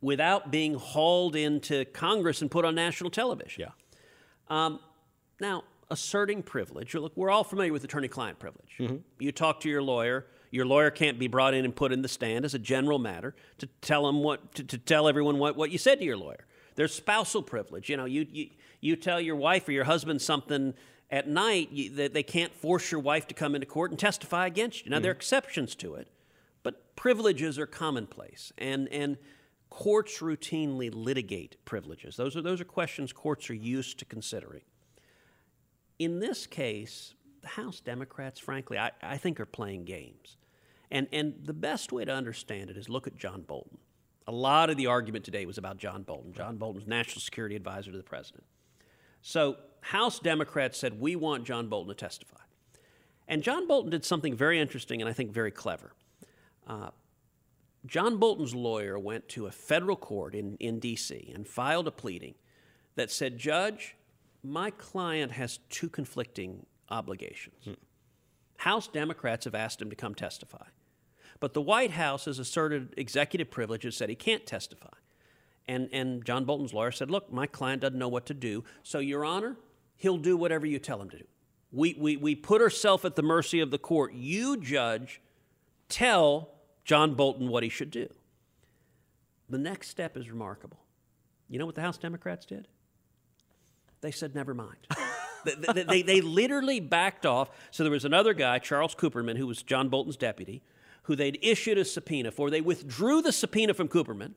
without 0.02 0.52
being 0.52 0.76
hauled 0.76 1.36
into 1.36 1.86
Congress 1.86 2.42
and 2.42 2.52
put 2.52 2.66
on 2.66 2.76
national 2.76 3.10
television. 3.10 3.66
Yeah. 3.68 3.70
Um, 4.50 4.80
now, 5.40 5.64
asserting 5.90 6.44
privilege, 6.44 6.94
look, 6.94 7.14
we're 7.16 7.32
all 7.32 7.44
familiar 7.44 7.72
with 7.72 7.84
attorney 7.84 8.08
client 8.08 8.38
privilege. 8.38 8.76
Mm-hmm. 8.80 8.98
You 9.20 9.32
talk 9.32 9.62
to 9.62 9.70
your 9.70 9.82
lawyer 9.82 10.26
your 10.56 10.66
lawyer 10.66 10.90
can't 10.90 11.20
be 11.20 11.28
brought 11.28 11.54
in 11.54 11.66
and 11.66 11.76
put 11.76 11.92
in 11.92 12.02
the 12.02 12.08
stand 12.08 12.46
as 12.46 12.54
a 12.54 12.60
general 12.60 12.98
matter 12.98 13.36
to 13.58 13.68
tell 13.82 14.06
them 14.06 14.24
what 14.24 14.56
to, 14.56 14.64
to 14.64 14.78
tell 14.78 15.10
everyone 15.10 15.38
what, 15.38 15.58
what 15.58 15.70
you 15.70 15.78
said 15.78 16.00
to 16.00 16.06
your 16.06 16.16
lawyer. 16.16 16.46
There's 16.76 16.94
spousal 16.94 17.44
privilege. 17.44 17.90
You 17.90 17.98
know, 17.98 18.06
you 18.06 18.26
you, 18.32 18.50
you 18.80 18.96
tell 18.96 19.20
your 19.20 19.36
wife 19.36 19.68
or 19.68 19.74
your 19.74 19.84
husband 19.84 20.22
something 20.22 20.74
at 21.12 21.28
night 21.28 21.70
you, 21.72 21.90
that 21.92 22.14
they 22.14 22.24
can't 22.24 22.54
force 22.54 22.92
your 22.92 23.02
wife 23.02 23.28
to 23.28 23.34
come 23.34 23.56
into 23.56 23.68
court 23.68 23.92
and 23.92 24.00
testify 24.00 24.48
against 24.48 24.86
you. 24.86 24.92
Now 24.92 25.00
mm. 25.00 25.04
there 25.04 25.12
are 25.12 25.16
exceptions 25.16 25.76
to 25.76 25.96
it, 25.96 26.08
but 26.64 26.96
privileges 26.96 27.60
are 27.60 27.68
commonplace, 27.68 28.52
and 28.58 28.88
and 28.90 29.18
courts 29.70 30.20
routinely 30.20 30.90
litigate 30.94 31.58
privileges. 31.66 32.16
Those 32.16 32.36
are 32.36 32.42
those 32.42 32.62
are 32.62 32.66
questions 32.66 33.14
courts 33.14 33.50
are 33.50 33.56
used 33.56 34.00
to 34.00 34.06
considering. 34.06 34.64
In 35.98 36.20
this 36.20 36.46
case, 36.46 37.14
the 37.42 37.48
House 37.48 37.80
Democrats, 37.80 38.40
frankly, 38.40 38.78
I, 38.78 38.92
I 39.02 39.18
think 39.18 39.40
are 39.40 39.46
playing 39.46 39.86
games. 39.86 40.38
And, 40.92 41.08
and 41.12 41.36
the 41.44 41.54
best 41.54 41.92
way 41.92 42.06
to 42.06 42.12
understand 42.12 42.70
it 42.70 42.78
is 42.78 42.90
look 42.90 43.08
at 43.08 43.16
John 43.16 43.42
Bolton. 43.42 43.78
A 44.28 44.32
lot 44.32 44.70
of 44.70 44.78
the 44.78 44.88
argument 44.88 45.26
today 45.26 45.46
was 45.46 45.58
about 45.58 45.78
John 45.78 46.04
Bolton. 46.04 46.34
John 46.34 46.58
Bolton 46.58 46.82
was 46.82 46.88
national 46.88 47.22
security 47.22 47.56
advisor 47.56 47.92
to 47.92 47.98
the 47.98 48.04
president. 48.04 48.44
So, 49.22 49.58
House 49.86 50.20
Democrats 50.20 50.80
said, 50.80 51.00
We 51.00 51.16
want 51.16 51.44
John 51.44 51.68
Bolton 51.68 51.90
to 51.90 51.96
testify. 51.96 52.40
And 53.28 53.44
John 53.44 53.68
Bolton 53.68 53.92
did 53.92 54.04
something 54.04 54.36
very 54.36 54.60
interesting 54.60 55.00
and 55.00 55.08
I 55.08 55.14
think 55.14 55.32
very 55.32 55.52
clever. 55.52 55.94
Uh, 56.66 56.90
John 57.86 58.18
Bolton's 58.18 58.56
lawyer 58.56 58.98
went 58.98 59.30
to 59.30 59.46
a 59.46 59.52
federal 59.52 59.96
court 59.96 60.34
in, 60.34 60.58
in 60.58 60.80
D.C. 60.80 61.32
and 61.36 61.48
filed 61.48 61.88
a 61.88 61.92
pleading 61.92 62.34
that 62.96 63.12
said, 63.12 63.38
Judge, 63.38 63.96
my 64.44 64.72
client 64.72 65.34
has 65.34 65.60
two 65.70 65.88
conflicting 65.88 66.66
obligations. 66.90 67.66
Hmm. 67.66 67.74
House 68.58 68.88
Democrats 68.88 69.46
have 69.46 69.54
asked 69.54 69.80
him 69.80 69.92
to 69.92 69.96
come 69.96 70.16
testify. 70.16 70.66
But 71.40 71.54
the 71.54 71.62
White 71.62 71.92
House 71.92 72.26
has 72.26 72.40
asserted 72.40 72.96
executive 72.98 73.52
privilege 73.52 73.86
and 73.86 73.94
said 73.94 74.10
he 74.10 74.16
can't 74.16 74.48
testify. 74.48 74.94
And, 75.68 75.90
and 75.92 76.26
John 76.26 76.46
Bolton's 76.46 76.74
lawyer 76.74 76.92
said, 76.92 77.12
Look, 77.12 77.32
my 77.32 77.46
client 77.46 77.84
doesn't 77.84 78.00
know 78.00 78.08
what 78.08 78.26
to 78.28 78.34
do. 78.34 78.64
So, 78.82 78.98
Your 78.98 79.24
Honor, 79.24 79.58
he'll 79.98 80.18
do 80.18 80.38
whatever 80.38 80.66
you 80.66 80.80
tell 80.80 81.02
him 81.02 81.10
to 81.10 81.18
do. 81.18 81.26
We, 81.72 81.96
we, 82.00 82.18
we 82.18 82.36
put 82.36 82.62
ourselves 82.62 83.04
at 83.06 83.16
the 83.16 83.24
mercy 83.24 83.60
of 83.60 83.72
the 83.72 83.78
court. 83.78 84.14
You, 84.14 84.58
judge, 84.58 85.22
tell 85.90 86.50
John 86.86 87.16
Bolton 87.16 87.50
what 87.50 87.64
he 87.64 87.70
should 87.70 87.92
do. 87.92 88.08
The 89.50 89.58
next 89.58 89.90
step 89.90 90.16
is 90.16 90.30
remarkable. 90.30 90.80
You 91.50 91.60
know 91.60 91.66
what 91.66 91.76
the 91.76 91.82
House 91.82 91.98
Democrats 91.98 92.46
did? 92.46 92.68
They 94.02 94.12
said, 94.12 94.36
Never 94.36 94.54
mind. 94.54 94.78
they, 95.46 95.84
they, 95.84 96.02
they, 96.02 96.22
literally 96.22 96.80
backed 96.80 97.26
off. 97.26 97.50
So 97.72 97.84
there 97.84 97.92
was 97.92 98.06
another 98.06 98.34
guy, 98.34 98.60
Charles 98.60 98.96
Kupperman, 98.96 99.38
who 99.38 99.48
was 99.48 99.62
John 99.62 99.90
Bolton's 99.90 100.18
deputy, 100.18 100.64
who 101.04 101.16
they'd 101.16 101.38
issued 101.42 101.78
a 101.78 101.86
subpoena 101.86 102.32
for. 102.32 102.50
They 102.50 102.62
withdrew 102.62 103.22
the 103.22 103.32
subpoena 103.32 103.74
from 103.74 103.88
Kupperman, 103.88 104.34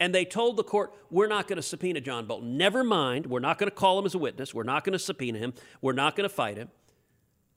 and 0.00 0.12
they 0.14 0.24
told 0.24 0.56
the 0.56 0.64
court, 0.64 0.92
We're 1.10 1.28
not 1.28 1.46
going 1.46 1.56
to 1.58 1.62
subpoena 1.62 2.00
John 2.00 2.26
Bolton. 2.26 2.56
Never 2.56 2.82
mind. 2.82 3.26
We're 3.26 3.38
not 3.40 3.58
going 3.58 3.70
to 3.70 3.74
call 3.76 3.98
him 3.98 4.06
as 4.06 4.14
a 4.14 4.18
witness. 4.18 4.52
We're 4.54 4.62
not 4.64 4.82
going 4.82 4.94
to 4.94 4.98
subpoena 4.98 5.38
him. 5.38 5.52
We're 5.80 5.92
not 5.92 6.16
going 6.16 6.28
to 6.28 6.34
fight 6.34 6.56
him. 6.56 6.70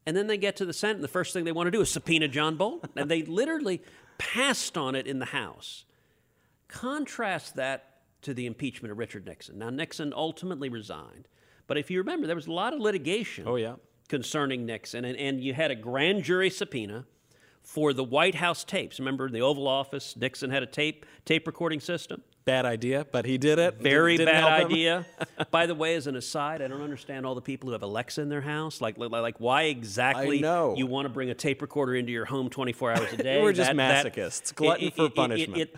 And 0.05 0.15
then 0.17 0.27
they 0.27 0.37
get 0.37 0.57
to 0.57 0.65
the 0.65 0.73
Senate, 0.73 0.95
and 0.95 1.03
the 1.03 1.07
first 1.07 1.31
thing 1.33 1.45
they 1.45 1.53
want 1.53 1.67
to 1.67 1.71
do 1.71 1.79
is 1.81 1.89
subpoena 1.89 2.27
John 2.27 2.57
Bolton. 2.57 2.89
and 2.97 3.09
they 3.09 3.23
literally 3.23 3.81
passed 4.17 4.77
on 4.77 4.95
it 4.95 5.07
in 5.07 5.19
the 5.19 5.25
House. 5.27 5.85
Contrast 6.67 7.55
that 7.55 7.89
to 8.23 8.33
the 8.33 8.45
impeachment 8.45 8.91
of 8.91 8.97
Richard 8.97 9.25
Nixon. 9.25 9.57
Now, 9.59 9.69
Nixon 9.69 10.13
ultimately 10.15 10.69
resigned. 10.69 11.27
But 11.67 11.77
if 11.77 11.89
you 11.91 11.99
remember, 11.99 12.27
there 12.27 12.35
was 12.35 12.47
a 12.47 12.51
lot 12.51 12.73
of 12.73 12.79
litigation 12.79 13.45
Oh, 13.47 13.55
yeah. 13.55 13.75
concerning 14.09 14.65
Nixon, 14.65 15.05
and, 15.05 15.17
and 15.17 15.41
you 15.41 15.53
had 15.53 15.71
a 15.71 15.75
grand 15.75 16.23
jury 16.23 16.49
subpoena 16.49 17.05
for 17.61 17.93
the 17.93 18.03
White 18.03 18.35
House 18.35 18.63
tapes. 18.63 18.99
Remember, 18.99 19.27
in 19.27 19.33
the 19.33 19.41
Oval 19.41 19.67
Office, 19.67 20.17
Nixon 20.17 20.49
had 20.49 20.63
a 20.63 20.65
tape 20.65 21.05
tape 21.25 21.47
recording 21.47 21.79
system. 21.79 22.21
Bad 22.45 22.65
idea, 22.65 23.05
but 23.09 23.25
he 23.25 23.37
did 23.37 23.57
it. 23.57 23.75
Very 23.81 24.17
Didn't 24.17 24.33
bad 24.33 24.43
help 24.43 24.61
him. 24.63 24.73
idea. 24.73 25.05
By 25.51 25.65
the 25.65 25.75
way, 25.75 25.95
as 25.95 26.07
an 26.07 26.17
aside, 26.17 26.61
I 26.61 26.67
don't 26.67 26.81
understand 26.81 27.25
all 27.25 27.35
the 27.35 27.41
people 27.41 27.67
who 27.67 27.73
have 27.73 27.83
Alexa 27.83 28.21
in 28.21 28.27
their 28.27 28.41
house. 28.41 28.81
Like, 28.81 28.97
like, 28.97 29.11
like 29.11 29.39
why 29.39 29.63
exactly 29.63 30.39
you 30.39 30.85
want 30.85 31.05
to 31.05 31.09
bring 31.09 31.29
a 31.29 31.33
tape 31.35 31.61
recorder 31.61 31.95
into 31.95 32.11
your 32.11 32.25
home 32.25 32.49
24 32.49 32.91
hours 32.91 33.13
a 33.13 33.17
day? 33.23 33.41
We're 33.41 33.53
just 33.53 33.71
masochists, 33.71 34.53
glutton 34.53 34.91
for 34.91 35.09
punishment. 35.09 35.71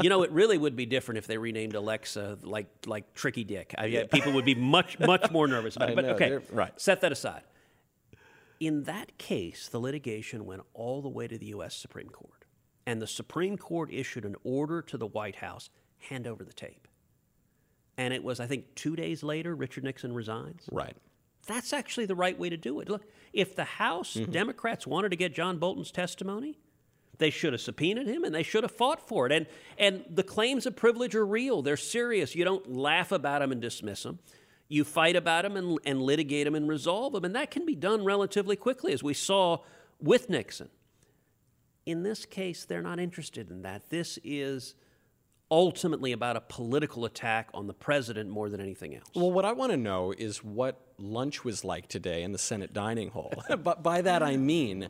you 0.00 0.08
know, 0.08 0.22
it 0.22 0.30
really 0.30 0.56
would 0.56 0.74
be 0.74 0.86
different 0.86 1.18
if 1.18 1.26
they 1.26 1.36
renamed 1.36 1.74
Alexa 1.74 2.38
like 2.42 2.68
like 2.86 3.12
Tricky 3.12 3.44
Dick. 3.44 3.74
I, 3.76 3.86
yeah, 3.86 4.04
people 4.10 4.32
would 4.32 4.44
be 4.46 4.54
much 4.54 4.98
much 4.98 5.30
more 5.30 5.46
nervous 5.46 5.76
about 5.76 5.90
it. 5.90 5.96
But 5.96 6.04
know, 6.06 6.10
okay, 6.12 6.38
right. 6.50 6.72
Set 6.80 7.02
that 7.02 7.12
aside. 7.12 7.42
In 8.58 8.84
that 8.84 9.18
case, 9.18 9.68
the 9.68 9.78
litigation 9.78 10.46
went 10.46 10.62
all 10.72 11.02
the 11.02 11.10
way 11.10 11.28
to 11.28 11.36
the 11.36 11.46
U.S. 11.46 11.76
Supreme 11.76 12.08
Court, 12.08 12.46
and 12.86 13.02
the 13.02 13.06
Supreme 13.06 13.58
Court 13.58 13.92
issued 13.92 14.24
an 14.24 14.34
order 14.44 14.80
to 14.80 14.96
the 14.96 15.06
White 15.06 15.36
House: 15.36 15.68
hand 15.98 16.26
over 16.26 16.44
the 16.44 16.52
tape. 16.52 16.86
And 17.96 18.12
it 18.12 18.22
was, 18.22 18.40
I 18.40 18.46
think, 18.46 18.74
two 18.74 18.94
days 18.94 19.22
later, 19.22 19.54
Richard 19.54 19.84
Nixon 19.84 20.12
resigns. 20.14 20.68
Right. 20.70 20.96
That's 21.46 21.72
actually 21.72 22.06
the 22.06 22.14
right 22.14 22.38
way 22.38 22.50
to 22.50 22.56
do 22.56 22.80
it. 22.80 22.88
Look, 22.88 23.04
if 23.32 23.56
the 23.56 23.64
House 23.64 24.14
Mm-hmm. 24.14 24.32
Democrats 24.32 24.86
wanted 24.86 25.10
to 25.10 25.16
get 25.16 25.34
John 25.34 25.58
Bolton's 25.58 25.90
testimony, 25.90 26.58
they 27.18 27.30
should 27.30 27.52
have 27.54 27.62
subpoenaed 27.62 28.06
him 28.06 28.24
and 28.24 28.34
they 28.34 28.42
should 28.42 28.64
have 28.64 28.72
fought 28.72 29.08
for 29.08 29.26
it. 29.26 29.32
And 29.32 29.46
and 29.78 30.04
the 30.10 30.22
claims 30.22 30.66
of 30.66 30.76
privilege 30.76 31.14
are 31.14 31.24
real. 31.24 31.62
They're 31.62 31.76
serious. 31.76 32.34
You 32.34 32.44
don't 32.44 32.74
laugh 32.74 33.12
about 33.12 33.40
them 33.40 33.52
and 33.52 33.60
dismiss 33.60 34.02
them. 34.02 34.18
You 34.68 34.84
fight 34.84 35.16
about 35.16 35.44
them 35.44 35.56
and, 35.56 35.78
and 35.86 36.02
litigate 36.02 36.44
them 36.44 36.54
and 36.54 36.68
resolve 36.68 37.12
them. 37.12 37.24
And 37.24 37.34
that 37.36 37.50
can 37.50 37.64
be 37.64 37.76
done 37.76 38.04
relatively 38.04 38.56
quickly, 38.56 38.92
as 38.92 39.02
we 39.02 39.14
saw 39.14 39.58
with 40.00 40.28
Nixon. 40.28 40.68
In 41.86 42.02
this 42.02 42.26
case, 42.26 42.64
they're 42.64 42.82
not 42.82 42.98
interested 42.98 43.48
in 43.50 43.62
that. 43.62 43.90
This 43.90 44.18
is 44.24 44.74
ultimately 45.50 46.12
about 46.12 46.36
a 46.36 46.40
political 46.40 47.04
attack 47.04 47.48
on 47.54 47.66
the 47.66 47.74
president 47.74 48.30
more 48.30 48.48
than 48.48 48.60
anything 48.60 48.94
else. 48.94 49.06
Well, 49.14 49.30
what 49.30 49.44
I 49.44 49.52
want 49.52 49.72
to 49.72 49.76
know 49.76 50.12
is 50.16 50.42
what 50.42 50.80
lunch 50.98 51.44
was 51.44 51.64
like 51.64 51.88
today 51.88 52.22
in 52.22 52.32
the 52.32 52.38
Senate 52.38 52.72
dining 52.72 53.10
hall. 53.10 53.32
but 53.62 53.82
by 53.82 54.02
that 54.02 54.22
I 54.22 54.36
mean, 54.36 54.88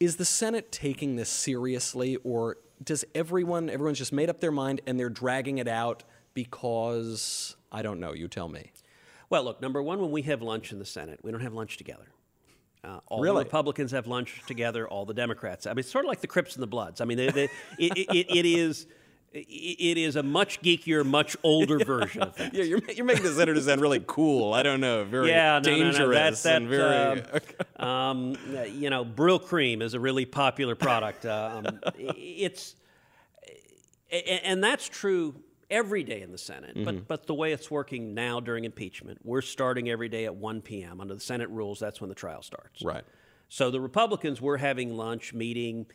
is 0.00 0.16
the 0.16 0.24
Senate 0.24 0.72
taking 0.72 1.16
this 1.16 1.28
seriously, 1.28 2.16
or 2.24 2.56
does 2.82 3.04
everyone 3.14 3.68
everyone's 3.68 3.98
just 3.98 4.12
made 4.12 4.30
up 4.30 4.40
their 4.40 4.50
mind 4.50 4.80
and 4.86 4.98
they're 4.98 5.10
dragging 5.10 5.58
it 5.58 5.68
out 5.68 6.02
because 6.34 7.56
I 7.70 7.82
don't 7.82 8.00
know? 8.00 8.12
You 8.12 8.28
tell 8.28 8.48
me. 8.48 8.72
Well, 9.28 9.44
look, 9.44 9.62
number 9.62 9.82
one, 9.82 10.00
when 10.00 10.10
we 10.10 10.22
have 10.22 10.42
lunch 10.42 10.72
in 10.72 10.78
the 10.78 10.84
Senate, 10.84 11.20
we 11.22 11.30
don't 11.30 11.40
have 11.40 11.54
lunch 11.54 11.78
together. 11.78 12.12
Uh, 12.84 12.98
all 13.06 13.20
Really? 13.22 13.44
the 13.44 13.44
Republicans 13.44 13.92
have 13.92 14.06
lunch 14.08 14.42
together, 14.46 14.88
all 14.88 15.04
the 15.04 15.14
Democrats. 15.14 15.66
I 15.66 15.70
mean, 15.70 15.78
it's 15.80 15.90
sort 15.90 16.04
of 16.04 16.08
like 16.08 16.20
the 16.20 16.26
Crips 16.26 16.54
and 16.56 16.62
the 16.62 16.66
Bloods. 16.66 17.00
I 17.00 17.04
mean, 17.04 17.16
they, 17.16 17.30
they, 17.30 17.44
it, 17.78 17.96
it, 17.96 18.36
it 18.38 18.46
is. 18.46 18.86
It 19.34 19.96
is 19.96 20.16
a 20.16 20.22
much 20.22 20.60
geekier, 20.60 21.06
much 21.06 21.38
older 21.42 21.78
version 21.86 22.20
of 22.22 22.36
that. 22.36 22.52
Yeah, 22.52 22.64
you're, 22.64 22.80
you're 22.94 23.06
making 23.06 23.22
the 23.22 23.32
senators 23.32 23.64
sound 23.64 23.80
really 23.80 24.04
cool. 24.06 24.52
I 24.52 24.62
don't 24.62 24.80
know, 24.80 25.04
very 25.04 25.30
yeah, 25.30 25.58
no, 25.58 25.70
no, 25.70 25.76
dangerous 25.76 25.98
no, 26.00 26.08
that's 26.10 26.42
that. 26.42 26.56
and 26.56 26.68
very. 26.68 27.22
um, 27.76 27.86
um, 27.88 28.36
uh, 28.54 28.62
you 28.64 28.90
know, 28.90 29.06
Brylcreem 29.06 29.80
is 29.80 29.94
a 29.94 30.00
really 30.00 30.26
popular 30.26 30.74
product. 30.74 31.24
Uh, 31.24 31.62
um, 31.64 31.80
it's, 31.96 32.74
and 34.10 34.62
that's 34.62 34.86
true 34.86 35.34
every 35.72 36.04
day 36.04 36.22
in 36.22 36.30
the 36.30 36.38
Senate. 36.38 36.76
Mm-hmm. 36.76 36.84
But 36.84 37.08
but 37.08 37.26
the 37.26 37.34
way 37.34 37.52
it's 37.52 37.68
working 37.68 38.14
now 38.14 38.38
during 38.38 38.64
impeachment, 38.64 39.18
we're 39.24 39.40
starting 39.40 39.88
every 39.90 40.08
day 40.08 40.26
at 40.26 40.36
1 40.36 40.60
p.m. 40.60 41.00
under 41.00 41.14
the 41.14 41.20
Senate 41.20 41.48
rules. 41.48 41.80
That's 41.80 42.00
when 42.00 42.08
the 42.08 42.14
trial 42.14 42.42
starts. 42.42 42.82
Right. 42.82 43.02
So 43.48 43.70
the 43.70 43.80
Republicans 43.80 44.40
were 44.40 44.58
having 44.58 44.96
lunch, 44.96 45.34
meeting 45.34 45.86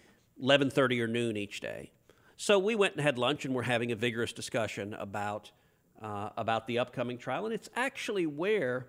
11:30 0.43 0.99
or 0.99 1.07
noon 1.07 1.37
each 1.37 1.61
day. 1.61 1.91
So 2.35 2.59
we 2.59 2.75
went 2.75 2.95
and 2.95 3.01
had 3.01 3.17
lunch, 3.17 3.45
and 3.45 3.55
we're 3.55 3.63
having 3.63 3.91
a 3.91 3.95
vigorous 3.95 4.33
discussion 4.33 4.93
about 4.95 5.51
uh, 6.01 6.29
about 6.35 6.67
the 6.67 6.79
upcoming 6.79 7.17
trial. 7.17 7.45
And 7.45 7.53
it's 7.53 7.69
actually 7.75 8.25
where 8.25 8.87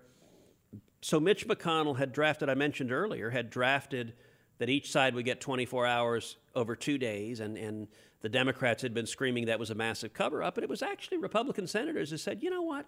so 1.01 1.19
Mitch 1.19 1.47
McConnell 1.47 1.97
had 1.97 2.11
drafted. 2.11 2.49
I 2.49 2.55
mentioned 2.55 2.91
earlier 2.91 3.29
had 3.29 3.49
drafted 3.49 4.13
that 4.57 4.69
each 4.69 4.91
side 4.91 5.15
would 5.15 5.23
get 5.23 5.39
24 5.39 5.87
hours 5.87 6.35
over 6.53 6.75
two 6.75 6.97
days, 6.97 7.39
and 7.39 7.57
and 7.57 7.87
the 8.21 8.29
Democrats 8.29 8.81
had 8.81 8.93
been 8.93 9.05
screaming 9.05 9.45
that 9.45 9.59
was 9.59 9.69
a 9.69 9.75
massive 9.75 10.13
cover 10.13 10.43
up, 10.43 10.57
and 10.57 10.63
it 10.63 10.69
was 10.69 10.81
actually 10.81 11.17
Republican 11.17 11.67
senators 11.67 12.09
who 12.11 12.17
said, 12.17 12.41
you 12.43 12.49
know 12.49 12.61
what. 12.61 12.85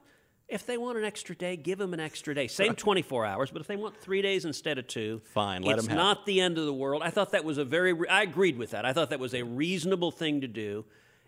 If 0.48 0.66
they 0.66 0.78
want 0.78 0.98
an 0.98 1.06
extra 1.06 1.34
day, 1.34 1.56
give 1.56 1.78
them 1.78 1.94
an 1.94 2.02
extra 2.02 2.36
day. 2.36 2.48
Same 2.48 2.76
24 2.76 3.26
hours, 3.26 3.52
but 3.52 3.62
if 3.62 3.68
they 3.68 3.78
want 3.78 3.96
three 3.96 4.22
days 4.22 4.44
instead 4.44 4.78
of 4.78 4.86
two, 4.86 5.22
Fine, 5.34 5.62
let 5.62 5.78
it's 5.78 5.86
'em 5.86 5.90
have 5.92 5.98
not 5.98 6.26
the 6.26 6.42
end 6.42 6.58
of 6.58 6.66
the 6.66 6.74
world. 6.74 7.02
I 7.04 7.10
thought 7.10 7.32
that 7.32 7.46
was 7.46 7.58
a 7.58 7.64
very, 7.64 7.94
re- 7.94 8.10
I 8.10 8.24
agreed 8.24 8.58
with 8.58 8.72
that. 8.72 8.86
I 8.86 8.92
thought 8.92 9.12
that 9.12 9.20
was 9.22 9.34
a 9.34 9.44
reasonable 9.44 10.12
thing 10.12 10.42
to 10.42 10.50
do. 10.50 10.84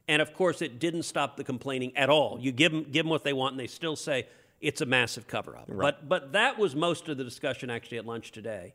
And 0.09 0.21
of 0.21 0.33
course, 0.33 0.61
it 0.61 0.77
didn't 0.77 1.03
stop 1.03 1.37
the 1.37 1.45
complaining 1.45 1.95
at 1.95 2.09
all. 2.09 2.37
You 2.41 2.51
give 2.51 2.73
them, 2.73 2.83
give 2.83 3.05
them 3.05 3.09
what 3.09 3.23
they 3.23 3.31
want, 3.31 3.53
and 3.53 3.59
they 3.61 3.67
still 3.67 3.95
say 3.95 4.27
it's 4.59 4.81
a 4.81 4.85
massive 4.85 5.25
cover 5.25 5.55
up. 5.55 5.69
But, 5.83 6.09
but 6.09 6.33
that 6.33 6.59
was 6.59 6.75
most 6.75 7.07
of 7.07 7.15
the 7.15 7.23
discussion 7.23 7.69
actually 7.69 7.99
at 7.99 8.05
lunch 8.05 8.33
today. 8.33 8.73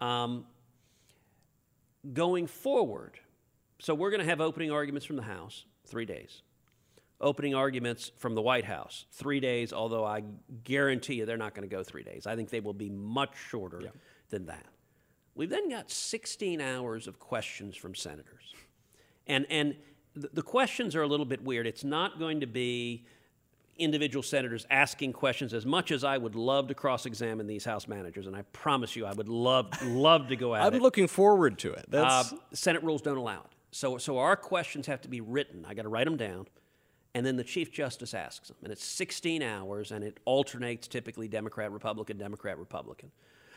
Um, 0.00 0.44
going 2.12 2.46
forward, 2.46 3.18
so 3.80 3.94
we're 3.94 4.10
going 4.10 4.20
to 4.20 4.26
have 4.26 4.40
opening 4.40 4.70
arguments 4.70 5.06
from 5.06 5.16
the 5.16 5.22
House, 5.22 5.64
three 5.86 6.04
days. 6.04 6.42
Opening 7.20 7.54
arguments 7.54 8.12
from 8.16 8.34
the 8.34 8.42
White 8.42 8.64
House, 8.64 9.06
three 9.12 9.40
days, 9.40 9.72
although 9.72 10.04
I 10.04 10.22
guarantee 10.64 11.14
you 11.14 11.26
they're 11.26 11.36
not 11.36 11.54
going 11.54 11.68
to 11.68 11.74
go 11.74 11.82
three 11.82 12.04
days. 12.04 12.26
I 12.26 12.36
think 12.36 12.48
they 12.50 12.60
will 12.60 12.72
be 12.74 12.88
much 12.88 13.30
shorter 13.50 13.90
than 14.30 14.46
that. 14.46 14.66
We've 15.34 15.50
then 15.50 15.68
got 15.68 15.90
16 15.90 16.60
hours 16.60 17.06
of 17.08 17.18
questions 17.18 17.76
from 17.76 17.94
senators. 17.94 18.54
And, 19.26 19.46
and 19.50 19.76
the, 20.14 20.30
the 20.32 20.42
questions 20.42 20.94
are 20.96 21.02
a 21.02 21.06
little 21.08 21.26
bit 21.26 21.42
weird. 21.42 21.66
It's 21.66 21.84
not 21.84 22.18
going 22.20 22.40
to 22.40 22.46
be 22.46 23.04
individual 23.78 24.22
senators 24.22 24.66
asking 24.70 25.12
questions 25.12 25.54
as 25.54 25.64
much 25.64 25.90
as 25.92 26.02
I 26.02 26.18
would 26.18 26.34
love 26.34 26.68
to 26.68 26.74
cross 26.74 27.06
examine 27.06 27.46
these 27.46 27.64
House 27.64 27.86
managers, 27.86 28.26
and 28.26 28.34
I 28.34 28.42
promise 28.52 28.96
you 28.96 29.06
I 29.06 29.12
would 29.12 29.28
love, 29.28 29.70
love 29.84 30.28
to 30.28 30.36
go 30.36 30.54
at 30.54 30.62
I'm 30.62 30.74
it. 30.74 30.82
looking 30.82 31.06
forward 31.06 31.58
to 31.60 31.72
it. 31.72 31.84
That's 31.88 32.32
Uh, 32.32 32.36
Senate 32.52 32.82
rules 32.82 33.02
don't 33.02 33.16
allow 33.18 33.40
it. 33.40 33.50
So, 33.70 33.98
so 33.98 34.18
our 34.18 34.36
questions 34.36 34.86
have 34.86 35.00
to 35.02 35.08
be 35.08 35.20
written. 35.20 35.64
I 35.68 35.74
got 35.74 35.82
to 35.82 35.88
write 35.88 36.06
them 36.06 36.16
down, 36.16 36.46
and 37.14 37.24
then 37.24 37.36
the 37.36 37.44
Chief 37.44 37.72
Justice 37.72 38.14
asks 38.14 38.48
them. 38.48 38.56
And 38.62 38.72
it's 38.72 38.84
16 38.84 39.42
hours, 39.42 39.92
and 39.92 40.02
it 40.02 40.18
alternates 40.24 40.88
typically 40.88 41.28
Democrat, 41.28 41.70
Republican, 41.70 42.18
Democrat, 42.18 42.58
Republican. 42.58 43.10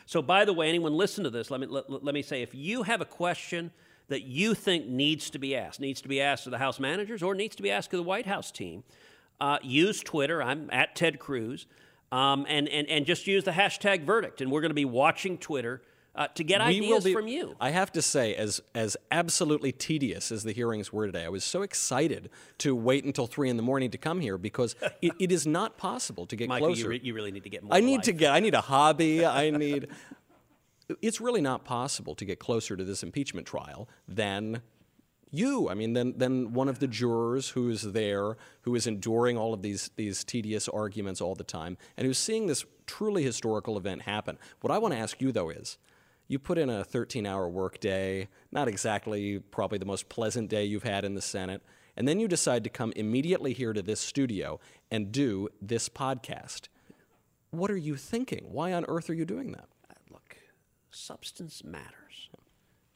So, 0.06 0.20
by 0.20 0.44
the 0.44 0.52
way, 0.52 0.68
anyone 0.68 0.94
listen 0.94 1.24
to 1.24 1.30
this, 1.30 1.50
let 1.50 1.60
me, 1.60 1.66
let, 1.66 1.90
let 1.90 2.14
me 2.14 2.22
say 2.22 2.42
if 2.42 2.54
you 2.54 2.82
have 2.82 3.00
a 3.00 3.06
question 3.06 3.70
that 4.08 4.22
you 4.22 4.54
think 4.54 4.86
needs 4.86 5.30
to 5.30 5.38
be 5.38 5.56
asked, 5.56 5.80
needs 5.80 6.02
to 6.02 6.08
be 6.08 6.20
asked 6.20 6.46
of 6.46 6.50
the 6.50 6.58
House 6.58 6.78
managers 6.78 7.22
or 7.22 7.34
needs 7.34 7.56
to 7.56 7.62
be 7.62 7.70
asked 7.70 7.92
of 7.94 7.98
the 7.98 8.04
White 8.04 8.26
House 8.26 8.50
team, 8.50 8.84
uh, 9.40 9.58
use 9.62 10.00
Twitter. 10.00 10.42
I'm 10.42 10.68
at 10.70 10.94
Ted 10.94 11.18
Cruz. 11.18 11.66
Um, 12.10 12.44
and, 12.46 12.68
and, 12.68 12.86
and 12.88 13.06
just 13.06 13.26
use 13.26 13.42
the 13.44 13.52
hashtag 13.52 14.04
verdict. 14.04 14.42
And 14.42 14.52
we're 14.52 14.60
going 14.60 14.70
to 14.70 14.74
be 14.74 14.84
watching 14.84 15.38
Twitter 15.38 15.80
uh, 16.14 16.26
to 16.28 16.44
get 16.44 16.60
we 16.60 16.78
ideas 16.78 17.04
be, 17.04 17.12
from 17.12 17.26
you. 17.26 17.56
I 17.60 17.70
have 17.70 17.92
to 17.92 18.02
say, 18.02 18.34
as 18.34 18.60
as 18.74 18.96
absolutely 19.10 19.72
tedious 19.72 20.30
as 20.30 20.44
the 20.44 20.52
hearings 20.52 20.92
were 20.92 21.06
today, 21.06 21.24
I 21.24 21.28
was 21.28 21.44
so 21.44 21.62
excited 21.62 22.28
to 22.58 22.74
wait 22.74 23.04
until 23.04 23.26
three 23.26 23.48
in 23.48 23.56
the 23.56 23.62
morning 23.62 23.90
to 23.90 23.98
come 23.98 24.20
here 24.20 24.36
because 24.36 24.76
it, 25.02 25.12
it 25.18 25.32
is 25.32 25.46
not 25.46 25.78
possible 25.78 26.26
to 26.26 26.36
get 26.36 26.48
Michael, 26.48 26.68
closer. 26.68 26.82
you, 26.82 26.88
re- 26.88 27.00
you 27.02 27.14
really 27.14 27.32
need 27.32 27.44
to 27.44 27.50
get 27.50 27.62
more. 27.62 27.74
I 27.74 27.80
need 27.80 28.02
to 28.04 28.12
get. 28.12 28.32
I 28.32 28.40
need 28.40 28.54
a 28.54 28.60
hobby. 28.60 29.24
I 29.24 29.50
need. 29.50 29.88
It's 31.00 31.20
really 31.20 31.40
not 31.40 31.64
possible 31.64 32.14
to 32.16 32.24
get 32.24 32.38
closer 32.38 32.76
to 32.76 32.84
this 32.84 33.02
impeachment 33.02 33.46
trial 33.46 33.88
than 34.06 34.60
you. 35.30 35.70
I 35.70 35.74
mean, 35.74 35.94
than 35.94 36.18
than 36.18 36.52
one 36.52 36.68
of 36.68 36.78
the 36.78 36.88
jurors 36.88 37.50
who 37.50 37.70
is 37.70 37.92
there, 37.92 38.36
who 38.62 38.74
is 38.74 38.86
enduring 38.86 39.38
all 39.38 39.54
of 39.54 39.62
these 39.62 39.90
these 39.96 40.24
tedious 40.24 40.68
arguments 40.68 41.22
all 41.22 41.34
the 41.34 41.44
time, 41.44 41.78
and 41.96 42.06
who's 42.06 42.18
seeing 42.18 42.48
this 42.48 42.66
truly 42.84 43.22
historical 43.22 43.78
event 43.78 44.02
happen. 44.02 44.36
What 44.60 44.70
I 44.70 44.76
want 44.76 44.92
to 44.92 45.00
ask 45.00 45.18
you 45.22 45.32
though 45.32 45.48
is. 45.48 45.78
You 46.32 46.38
put 46.38 46.56
in 46.56 46.70
a 46.70 46.82
13 46.82 47.26
hour 47.26 47.46
workday, 47.46 48.26
not 48.50 48.66
exactly 48.66 49.38
probably 49.38 49.76
the 49.76 49.84
most 49.84 50.08
pleasant 50.08 50.48
day 50.48 50.64
you've 50.64 50.82
had 50.82 51.04
in 51.04 51.14
the 51.14 51.20
Senate, 51.20 51.62
and 51.94 52.08
then 52.08 52.18
you 52.18 52.26
decide 52.26 52.64
to 52.64 52.70
come 52.70 52.90
immediately 52.96 53.52
here 53.52 53.74
to 53.74 53.82
this 53.82 54.00
studio 54.00 54.58
and 54.90 55.12
do 55.12 55.50
this 55.60 55.90
podcast. 55.90 56.68
What 57.50 57.70
are 57.70 57.76
you 57.76 57.96
thinking? 57.96 58.46
Why 58.50 58.72
on 58.72 58.86
earth 58.88 59.10
are 59.10 59.12
you 59.12 59.26
doing 59.26 59.52
that? 59.52 59.66
Uh, 59.90 59.94
look, 60.10 60.38
substance 60.90 61.62
matters. 61.64 62.30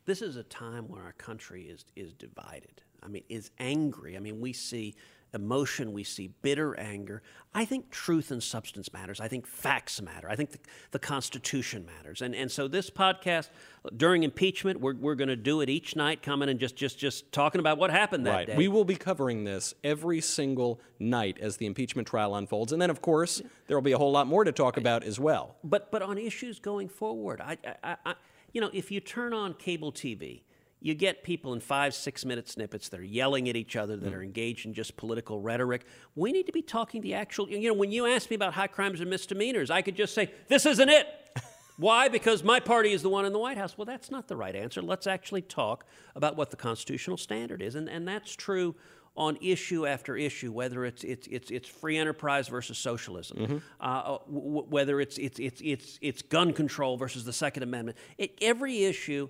This 0.07 0.22
is 0.22 0.37
a 0.37 0.42
time 0.42 0.88
when 0.88 1.03
our 1.03 1.12
country 1.12 1.64
is 1.64 1.85
is 1.94 2.14
divided. 2.14 2.81
I 3.03 3.09
mean, 3.09 3.25
is 3.29 3.51
angry. 3.59 4.16
I 4.16 4.20
mean, 4.20 4.40
we 4.40 4.55
see 4.55 4.94
emotion, 5.35 5.93
we 5.93 6.05
see 6.05 6.29
bitter 6.43 6.79
anger. 6.79 7.23
I 7.55 7.65
think 7.65 7.91
truth 7.91 8.31
and 8.31 8.43
substance 8.43 8.93
matters. 8.93 9.21
I 9.21 9.29
think 9.29 9.47
facts 9.47 10.01
matter. 10.03 10.29
I 10.29 10.37
think 10.37 10.53
the, 10.53 10.59
the 10.91 10.99
Constitution 10.99 11.87
matters. 11.87 12.23
And, 12.23 12.35
and 12.35 12.51
so 12.51 12.69
this 12.69 12.91
podcast, 12.91 13.49
during 13.97 14.23
impeachment, 14.25 14.81
we're, 14.81 14.95
we're 14.95 15.15
going 15.15 15.29
to 15.29 15.37
do 15.37 15.61
it 15.61 15.71
each 15.71 15.97
night, 15.97 16.23
coming 16.23 16.49
and 16.49 16.61
just, 16.61 16.77
just, 16.77 16.99
just 16.99 17.33
talking 17.33 17.59
about 17.59 17.79
what 17.79 17.91
happened 17.91 18.27
that 18.27 18.35
right. 18.35 18.47
day. 18.47 18.57
We 18.57 18.69
will 18.69 18.85
be 18.85 18.97
covering 18.97 19.45
this 19.45 19.75
every 19.83 20.21
single 20.21 20.81
night 20.99 21.39
as 21.41 21.57
the 21.57 21.67
impeachment 21.67 22.09
trial 22.09 22.35
unfolds. 22.35 22.73
And 22.73 22.81
then, 22.81 22.91
of 22.91 23.01
course, 23.01 23.41
there 23.67 23.77
will 23.77 23.83
be 23.83 23.93
a 23.93 23.99
whole 23.99 24.12
lot 24.12 24.27
more 24.27 24.45
to 24.45 24.53
talk 24.53 24.77
about 24.77 25.03
as 25.05 25.19
well. 25.19 25.57
But, 25.65 25.91
but 25.91 26.03
on 26.03 26.19
issues 26.19 26.59
going 26.59 26.89
forward, 26.89 27.41
I, 27.41 27.57
I, 27.83 27.97
I, 28.05 28.15
you 28.53 28.61
know, 28.61 28.71
if 28.73 28.91
you 28.91 29.01
turn 29.01 29.33
on 29.33 29.55
cable 29.55 29.93
TV, 29.93 30.43
you 30.81 30.95
get 30.95 31.23
people 31.25 31.53
in 31.55 31.61
five, 31.61 31.95
six 31.95 32.25
minute 32.25 32.49
snippets 32.49 32.89
that 32.91 33.01
are 33.01 33.05
yelling 33.05 33.49
at 33.49 33.57
each 33.57 33.77
other, 33.77 33.97
that 33.97 34.12
Mm. 34.12 34.17
are 34.17 34.23
engaged 34.23 34.67
in 34.67 34.75
just 34.75 34.97
political 34.97 35.41
rhetoric. 35.41 35.85
We 36.15 36.33
need 36.33 36.47
to 36.47 36.53
be 36.53 36.62
talking 36.62 37.01
the 37.01 37.15
actual, 37.15 37.49
you 37.49 37.69
know, 37.69 37.75
when 37.75 37.91
you 37.91 38.07
ask 38.07 38.29
me 38.31 38.37
about 38.37 38.55
high 38.55 38.67
crimes 38.67 39.01
and 39.01 39.09
misdemeanors, 39.11 39.71
I 39.71 39.83
could 39.83 39.97
just 39.97 40.15
say, 40.15 40.31
this 40.49 40.67
isn't 40.67 40.89
it. 40.89 41.07
Why? 41.79 42.09
Because 42.09 42.43
my 42.43 42.61
party 42.61 42.93
is 42.93 43.03
the 43.03 43.09
one 43.09 43.25
in 43.27 43.33
the 43.33 43.39
White 43.39 43.59
House. 43.59 43.77
Well, 43.77 43.85
that's 43.87 44.11
not 44.11 44.29
the 44.29 44.37
right 44.37 44.55
answer. 44.55 44.81
Let's 44.83 45.07
actually 45.07 45.43
talk 45.43 45.85
about 46.15 46.37
what 46.37 46.51
the 46.51 46.57
constitutional 46.57 47.17
standard 47.17 47.61
is. 47.62 47.75
And, 47.75 47.89
and 47.89 48.07
that's 48.07 48.35
true 48.35 48.75
on 49.17 49.37
issue 49.41 49.87
after 49.87 50.15
issue, 50.17 50.53
whether 50.53 50.85
it's, 50.85 51.03
it's, 51.05 51.27
it's, 51.29 51.51
it's 51.51 51.67
free 51.69 51.97
enterprise 51.97 52.49
versus 52.49 52.77
socialism, 52.77 53.39
Mm-hmm. 53.39 53.57
uh, 53.81 54.03
w- 54.03 54.21
w- 54.29 54.67
whether 54.69 55.01
it's, 55.01 55.17
it's, 55.17 55.39
it's, 55.39 55.61
it's, 55.65 55.99
it's 56.03 56.21
gun 56.23 56.53
control 56.53 56.99
versus 56.99 57.25
the 57.25 57.33
Second 57.33 57.62
Amendment. 57.62 57.97
It, 58.19 58.37
every 58.43 58.85
issue, 58.85 59.29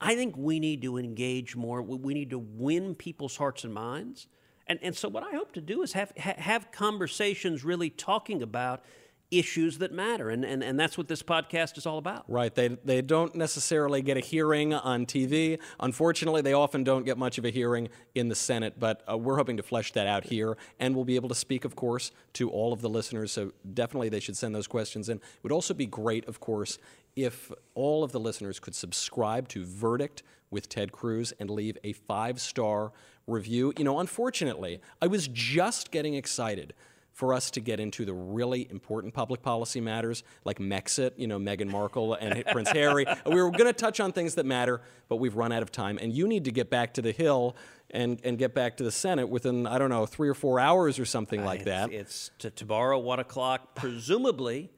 I 0.00 0.14
think 0.14 0.36
we 0.36 0.60
need 0.60 0.82
to 0.82 0.96
engage 0.96 1.56
more. 1.56 1.82
We, 1.82 2.14
need 2.14 2.30
to 2.30 2.38
win 2.38 2.94
people's 2.94 3.36
hearts 3.36 3.64
and 3.64 3.74
minds. 3.74 4.28
And, 4.66 4.78
and 4.82 4.96
so, 4.96 5.08
what 5.08 5.22
I 5.22 5.32
hope 5.32 5.52
to 5.52 5.60
do 5.60 5.82
is 5.82 5.92
have, 5.92 6.12
ha- 6.18 6.34
have 6.38 6.70
conversations 6.72 7.64
really 7.64 7.90
talking 7.90 8.42
about 8.42 8.84
issues 9.30 9.78
that 9.78 9.92
matter. 9.92 10.30
And, 10.30 10.44
and, 10.44 10.62
and 10.62 10.78
that's 10.78 10.98
what 10.98 11.08
this 11.08 11.22
podcast 11.22 11.78
is 11.78 11.86
all 11.86 11.98
about. 11.98 12.24
Right. 12.28 12.54
They, 12.54 12.68
they 12.68 13.00
don't 13.00 13.34
necessarily 13.34 14.02
get 14.02 14.16
a 14.16 14.20
hearing 14.20 14.74
on 14.74 15.06
TV. 15.06 15.58
Unfortunately, 15.78 16.42
they 16.42 16.52
often 16.52 16.84
don't 16.84 17.04
get 17.04 17.16
much 17.16 17.38
of 17.38 17.44
a 17.44 17.50
hearing 17.50 17.88
in 18.14 18.28
the 18.28 18.34
Senate, 18.34 18.74
but 18.78 19.02
uh, 19.10 19.16
we're 19.16 19.36
hoping 19.36 19.56
to 19.56 19.62
flesh 19.62 19.92
that 19.92 20.06
out 20.06 20.24
here. 20.24 20.56
And 20.78 20.94
we'll 20.94 21.04
be 21.04 21.16
able 21.16 21.28
to 21.28 21.34
speak, 21.34 21.64
of 21.64 21.76
course, 21.76 22.10
to 22.34 22.50
all 22.50 22.72
of 22.72 22.80
the 22.80 22.88
listeners. 22.88 23.32
So 23.32 23.52
definitely 23.72 24.08
they 24.08 24.20
should 24.20 24.36
send 24.36 24.54
those 24.54 24.66
questions 24.66 25.08
in. 25.08 25.18
It 25.18 25.42
would 25.42 25.52
also 25.52 25.74
be 25.74 25.86
great, 25.86 26.26
of 26.26 26.40
course, 26.40 26.78
if 27.16 27.52
all 27.74 28.04
of 28.04 28.12
the 28.12 28.20
listeners 28.20 28.60
could 28.60 28.74
subscribe 28.74 29.48
to 29.48 29.64
Verdict 29.64 30.22
with 30.50 30.68
Ted 30.68 30.92
Cruz 30.92 31.32
and 31.38 31.50
leave 31.50 31.78
a 31.84 31.92
five 31.92 32.40
star 32.40 32.92
review. 33.26 33.72
You 33.78 33.84
know, 33.84 34.00
unfortunately, 34.00 34.80
I 35.00 35.06
was 35.06 35.28
just 35.28 35.90
getting 35.90 36.14
excited 36.14 36.74
for 37.12 37.34
us 37.34 37.50
to 37.50 37.60
get 37.60 37.80
into 37.80 38.04
the 38.04 38.14
really 38.14 38.66
important 38.70 39.12
public 39.12 39.42
policy 39.42 39.80
matters 39.80 40.22
like 40.44 40.58
Megxit, 40.58 41.12
you 41.16 41.26
know, 41.26 41.38
Meghan 41.38 41.70
Markle 41.70 42.14
and 42.14 42.44
Prince 42.52 42.70
Harry. 42.70 43.04
We 43.26 43.34
were 43.34 43.50
going 43.50 43.66
to 43.66 43.72
touch 43.72 44.00
on 44.00 44.12
things 44.12 44.36
that 44.36 44.46
matter, 44.46 44.80
but 45.08 45.16
we've 45.16 45.36
run 45.36 45.52
out 45.52 45.62
of 45.62 45.70
time. 45.70 45.98
And 46.00 46.12
you 46.12 46.26
need 46.26 46.44
to 46.44 46.52
get 46.52 46.70
back 46.70 46.94
to 46.94 47.02
the 47.02 47.12
Hill 47.12 47.56
and, 47.90 48.20
and 48.24 48.38
get 48.38 48.54
back 48.54 48.76
to 48.78 48.84
the 48.84 48.92
Senate 48.92 49.28
within, 49.28 49.66
I 49.66 49.76
don't 49.78 49.90
know, 49.90 50.06
three 50.06 50.28
or 50.28 50.34
four 50.34 50.60
hours 50.60 50.98
or 50.98 51.04
something 51.04 51.40
uh, 51.40 51.44
like 51.44 51.64
that. 51.64 51.92
It's 51.92 52.30
to 52.38 52.50
tomorrow, 52.50 52.98
one 52.98 53.18
o'clock. 53.18 53.74
Presumably, 53.74 54.70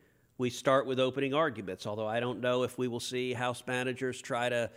we 0.43 0.51
start 0.51 0.87
with 0.87 0.99
opening 0.99 1.33
arguments. 1.33 1.87
Although 1.87 2.09
I 2.09 2.19
don't 2.19 2.41
know 2.41 2.65
if 2.65 2.77
we 2.77 2.89
will 2.89 3.01
see 3.01 3.33
House 3.33 3.63
managers 3.67 4.21
try 4.21 4.49
to 4.49 4.71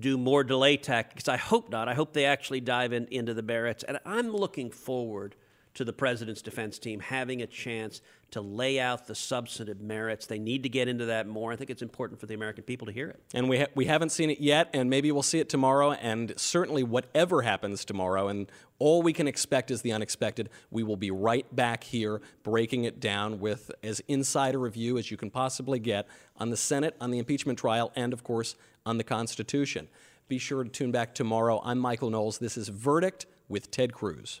do 0.00 0.16
more 0.16 0.42
delay 0.42 0.78
tactics. 0.78 1.28
I 1.28 1.36
hope 1.36 1.70
not. 1.70 1.86
I 1.86 1.92
hope 1.92 2.14
they 2.14 2.24
actually 2.24 2.60
dive 2.60 2.94
in, 2.94 3.06
into 3.10 3.34
the 3.34 3.42
merits. 3.42 3.84
And 3.84 3.98
I'm 4.06 4.34
looking 4.34 4.70
forward 4.70 5.36
to 5.76 5.84
the 5.84 5.92
president's 5.92 6.42
defense 6.42 6.78
team 6.78 7.00
having 7.00 7.42
a 7.42 7.46
chance 7.46 8.00
to 8.30 8.40
lay 8.40 8.80
out 8.80 9.06
the 9.06 9.14
substantive 9.14 9.80
merits. 9.80 10.26
They 10.26 10.38
need 10.38 10.62
to 10.64 10.68
get 10.68 10.88
into 10.88 11.06
that 11.06 11.28
more. 11.28 11.52
I 11.52 11.56
think 11.56 11.70
it's 11.70 11.82
important 11.82 12.18
for 12.18 12.26
the 12.26 12.34
American 12.34 12.64
people 12.64 12.86
to 12.86 12.92
hear 12.92 13.08
it. 13.08 13.22
And 13.34 13.48
we, 13.48 13.60
ha- 13.60 13.66
we 13.74 13.84
haven't 13.84 14.10
seen 14.10 14.30
it 14.30 14.40
yet, 14.40 14.70
and 14.72 14.90
maybe 14.90 15.12
we'll 15.12 15.22
see 15.22 15.38
it 15.38 15.48
tomorrow. 15.48 15.92
And 15.92 16.32
certainly, 16.36 16.82
whatever 16.82 17.42
happens 17.42 17.84
tomorrow, 17.84 18.28
and 18.28 18.50
all 18.78 19.02
we 19.02 19.12
can 19.12 19.28
expect 19.28 19.70
is 19.70 19.82
the 19.82 19.92
unexpected, 19.92 20.48
we 20.70 20.82
will 20.82 20.96
be 20.96 21.10
right 21.10 21.46
back 21.54 21.84
here 21.84 22.20
breaking 22.42 22.84
it 22.84 22.98
down 22.98 23.38
with 23.38 23.70
as 23.82 24.00
inside 24.08 24.54
a 24.54 24.58
review 24.58 24.98
as 24.98 25.10
you 25.10 25.16
can 25.16 25.30
possibly 25.30 25.78
get 25.78 26.08
on 26.38 26.50
the 26.50 26.56
Senate, 26.56 26.96
on 27.00 27.10
the 27.10 27.18
impeachment 27.18 27.58
trial, 27.58 27.92
and 27.94 28.12
of 28.12 28.24
course, 28.24 28.56
on 28.84 28.98
the 28.98 29.04
Constitution. 29.04 29.88
Be 30.28 30.38
sure 30.38 30.64
to 30.64 30.70
tune 30.70 30.90
back 30.90 31.14
tomorrow. 31.14 31.60
I'm 31.64 31.78
Michael 31.78 32.10
Knowles. 32.10 32.38
This 32.38 32.56
is 32.56 32.68
Verdict 32.68 33.26
with 33.48 33.70
Ted 33.70 33.92
Cruz. 33.92 34.40